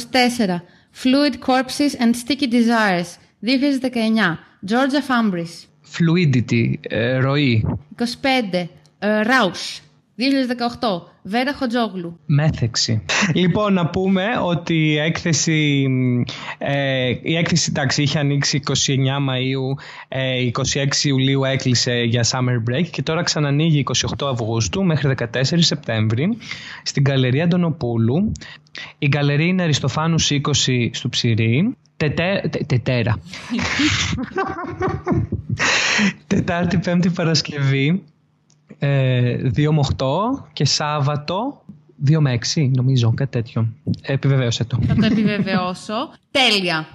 [1.02, 3.08] Fluid Corpses and Sticky Desires
[3.40, 4.38] 2019.
[4.66, 5.66] Georgia Fambris.
[5.92, 6.74] Fluidity.
[6.88, 7.64] ε, ροή.
[7.98, 8.68] 25.
[8.98, 9.80] ε, Rausch.
[10.16, 10.22] 2018.
[11.22, 12.18] Βέρα Χοτζόγλου.
[12.26, 13.02] Μέθεξη.
[13.34, 15.86] Λοιπόν, να πούμε ότι η έκθεση,
[16.58, 22.86] ε, η έκθεση εντάξει, είχε ανοίξει 29 Μαΐου, ε, 26 Ιουλίου έκλεισε για summer break
[22.90, 23.84] και τώρα ξανανοίγει
[24.18, 25.26] 28 Αυγούστου μέχρι 14
[25.58, 26.36] Σεπτέμβρη
[26.82, 28.32] στην Γκαλερία Αντωνοπούλου.
[28.98, 30.40] Η γκαλερία είναι Αριστοφάνους 20
[30.92, 31.76] στο Ψηρή.
[31.96, 33.16] Τετέ, τε- τετέρα.
[36.26, 38.02] Τετάρτη, Πέμπτη Παρασκευή.
[38.84, 40.06] Ε, 2 με 8
[40.52, 41.62] και Σάββατο
[42.08, 43.68] 2 με 6 νομίζω κάτι τέτοιο.
[44.02, 44.78] Ε, επιβεβαίωσε το.
[44.86, 45.94] Θα το επιβεβαιώσω.
[46.30, 46.86] Τέλεια.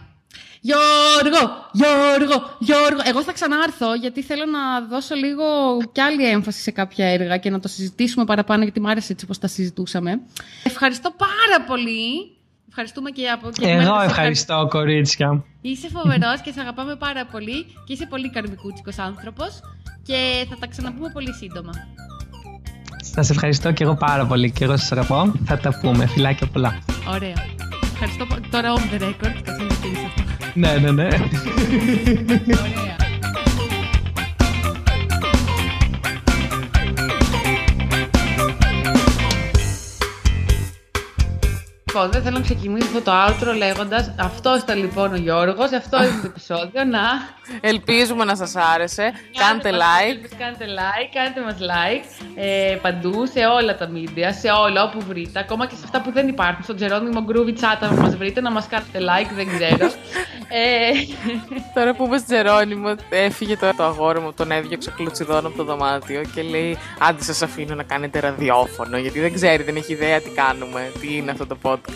[0.62, 3.00] Γιώργο, Γιώργο, Γιώργο.
[3.06, 5.44] Εγώ θα ξανάρθω γιατί θέλω να δώσω λίγο
[5.92, 9.26] κι άλλη έμφαση σε κάποια έργα και να το συζητήσουμε παραπάνω γιατί μου άρεσε έτσι
[9.26, 10.20] όπως τα συζητούσαμε.
[10.64, 12.32] Ευχαριστώ πάρα πολύ.
[12.70, 13.50] Ευχαριστούμε και από...
[13.50, 15.44] και Εγώ εμένα σε ευχαριστώ κορίτσια.
[15.62, 19.60] Είσαι φοβερός και σε αγαπάμε πάρα πολύ και είσαι πολύ καρμικούτσικος άνθρωπος
[20.08, 21.72] και θα τα ξαναπούμε πολύ σύντομα.
[23.14, 25.32] Σας ευχαριστώ και εγώ πάρα πολύ και εγώ σας αγαπώ.
[25.46, 26.06] Θα τα πούμε.
[26.08, 26.78] Φιλάκια πολλά.
[27.10, 27.34] Ωραία.
[27.94, 28.26] Ευχαριστώ.
[28.26, 29.36] πο- Τώρα off the record.
[29.44, 30.24] Κάτσε να το αυτό.
[30.54, 31.08] ναι, ναι, ναι.
[31.08, 32.96] Ωραία.
[41.98, 45.98] Λοιπόν, δεν θέλω να ξεκινήσω αυτό το outro λέγοντας Αυτό ήταν λοιπόν ο Γιώργος, αυτό
[45.98, 46.84] είναι το επεισόδιο.
[46.84, 47.02] Να.
[47.62, 49.14] Ελπίζουμε να σας άρεσε.
[49.38, 50.30] Κάντε μας like.
[50.38, 55.40] Κάντε like, κάντε μας like ε, παντού, σε όλα τα media, σε όλα όπου βρείτε,
[55.40, 56.64] ακόμα και σε αυτά που δεν υπάρχουν.
[56.64, 59.92] Στο Τζερόνιμο Groovy Chat, αν μας βρείτε, να μας κάνετε like, δεν ξέρω.
[60.48, 60.92] ε,
[61.74, 66.22] Τώρα που είμαι Τζερόνιμο, έφυγε το, το αγόρι μου, τον έδιωξε κλωτσιδόν από το δωμάτιο
[66.36, 68.98] και λέει: Άντε, σας αφήνω να κάνετε ραδιόφωνο.
[68.98, 71.87] Γιατί δεν ξέρει, δεν έχει ιδέα τι κάνουμε, τι είναι αυτό το podcast.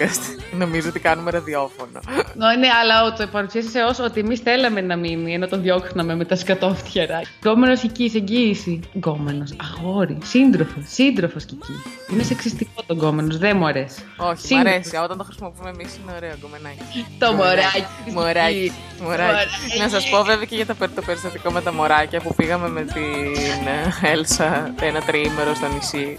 [0.58, 2.00] Νομίζω ότι κάνουμε ραδιόφωνο.
[2.36, 6.26] Νο, ναι, αλλά το παρουσίασε ως ότι εμείς θέλαμε να μείνει, ενώ τον διώχναμε με
[6.26, 7.22] τα σκατόφτιαρα.
[7.46, 8.80] Γκόμενος εκεί, εγγύηση.
[8.96, 11.74] Γκόμενος, αγόρι, σύντροφος, σύντροφος κι εκεί.
[12.14, 14.02] Είναι σεξιστικό το γκόμενος, δεν μου αρέσει.
[14.18, 14.72] Όχι, μου Σύντροφος.
[14.74, 14.96] αρέσει.
[14.96, 17.06] Όταν το χρησιμοποιούμε εμείς είναι ωραίο γκομενάκι.
[17.20, 17.86] Το μωράκι.
[18.06, 18.54] της Μωράκι.
[18.54, 19.02] Κικής.
[19.02, 19.28] μωράκι.
[19.28, 19.80] Μωράκι.
[19.80, 22.70] Να σας πω βέβαια και για το, περ- το περιστατικό με τα μωράκια που πήγαμε
[22.70, 23.68] με την
[24.04, 26.16] ε, Έλσα ένα τριήμερο στο νησί,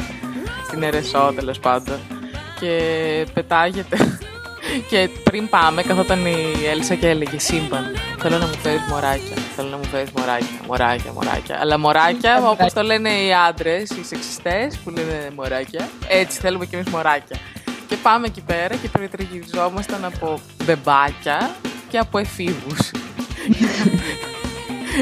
[0.67, 1.99] στην Ερεσό τέλος πάντων.
[2.63, 4.19] Και πετάγεται.
[4.91, 6.37] Και πριν πάμε, καθόταν η
[6.71, 7.85] Έλσα και έλεγε Σύμπαν.
[8.19, 9.37] Θέλω να μου φέρεις μωράκια.
[9.57, 10.61] Θέλω να μου φέρεις μωράκια.
[10.67, 11.59] Μωράκια, μωράκια.
[11.61, 15.89] Αλλά μωράκια, όπως το λένε οι άντρες, οι σεξιστές που λένε μωράκια.
[16.09, 17.37] Έτσι θέλουμε κι εμείς μωράκια.
[17.89, 21.55] Και πάμε εκεί πέρα και περιτριγυριζόμασταν από μπεμπάκια
[21.89, 22.91] και από εφήβους.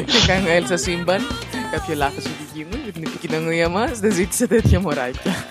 [0.05, 1.21] και κάνει ο Έλσα σύμπαν.
[1.71, 3.99] Κάποιο λάθος έχει γίνει για την επικοινωνία μας.
[3.99, 5.45] Δεν ζήτησε τέτοια μωράκια.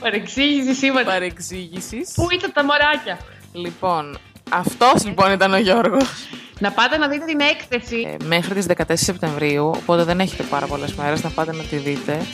[0.00, 1.04] Παρεξήγησης σήμερα.
[1.04, 2.12] Παρεξήγησης.
[2.14, 3.18] Πού ήταν τα μωράκια;
[3.52, 4.18] Λοιπόν,
[4.50, 6.28] αυτός λοιπόν ήταν ο Γιώργος.
[6.58, 8.16] Να πάτε να δείτε την έκθεση.
[8.20, 11.76] Ε, μέχρι τις 14 Σεπτεμβρίου, οπότε δεν έχετε πάρα πολλές μέρες να πάτε να τη
[11.76, 12.26] δείτε.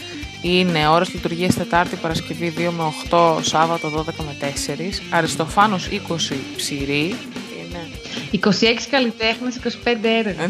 [0.43, 5.03] Είναι ώρες λειτουργίας Τετάρτη, Παρασκευή 2 με 8, Σάββατο 12 με 4.
[5.11, 7.17] Αριστοφάνος 20 ψηρή.
[7.59, 7.89] Είναι...
[8.33, 10.49] 26 καλλιτέχνες, 25 έργα.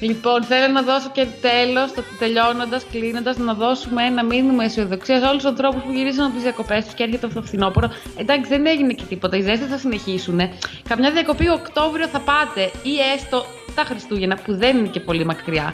[0.00, 0.06] Ναι.
[0.06, 5.42] Λοιπόν, θέλω να δώσω και τέλος, τελειώνοντας, κλείνοντας, να δώσουμε ένα μήνυμα αισιοδοξίας σε όλους
[5.42, 7.90] τους ανθρώπους που γυρίσαν από τις διακοπές τους και έρχεται αυτό το φθινόπωρο.
[8.16, 9.36] Εντάξει, δεν έγινε και τίποτα.
[9.36, 10.40] Οι ζέστες θα συνεχίσουν.
[10.88, 13.44] Καμιά διακοπή Οκτώβριο θα πάτε ή έστω
[13.76, 15.66] τα Χριστούγεννα που δεν είναι και πολύ μακριά.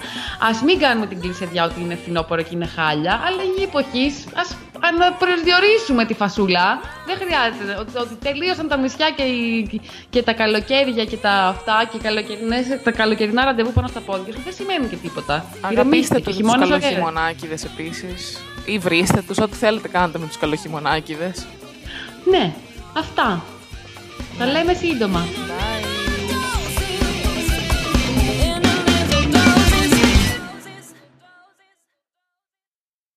[0.49, 4.57] Α μην κάνουμε την κλεισεδιά ότι είναι φθινόπωρο και είναι χάλια, αλλά η εποχή ας
[4.81, 6.81] αναπροσδιορίσουμε τη φασούλα.
[7.07, 7.81] Δεν χρειάζεται.
[7.81, 9.81] Ότι, ότι τελείωσαν τα νησιά και, οι-
[10.11, 14.33] και τα καλοκαίρια και τα αυτά και οι καλοκαιρινές, τα καλοκαιρινά ραντεβού πάνω στα πόδια
[14.33, 15.35] σου δεν σημαίνει και τίποτα.
[15.61, 16.79] Αγαπήστε Ηρεμήστε τους και τους χειμώνας ωραία.
[16.79, 18.41] καλοχειμωνάκιδες επίσης.
[18.65, 21.47] Ή βρίστε τους, ό,τι θέλετε κάντε με τους καλοχειμωνάκιδες.
[22.31, 22.53] Ναι,
[22.99, 23.45] αυτά.
[24.39, 25.25] Τα λέμε σύντομα.
[25.27, 25.92] Bye.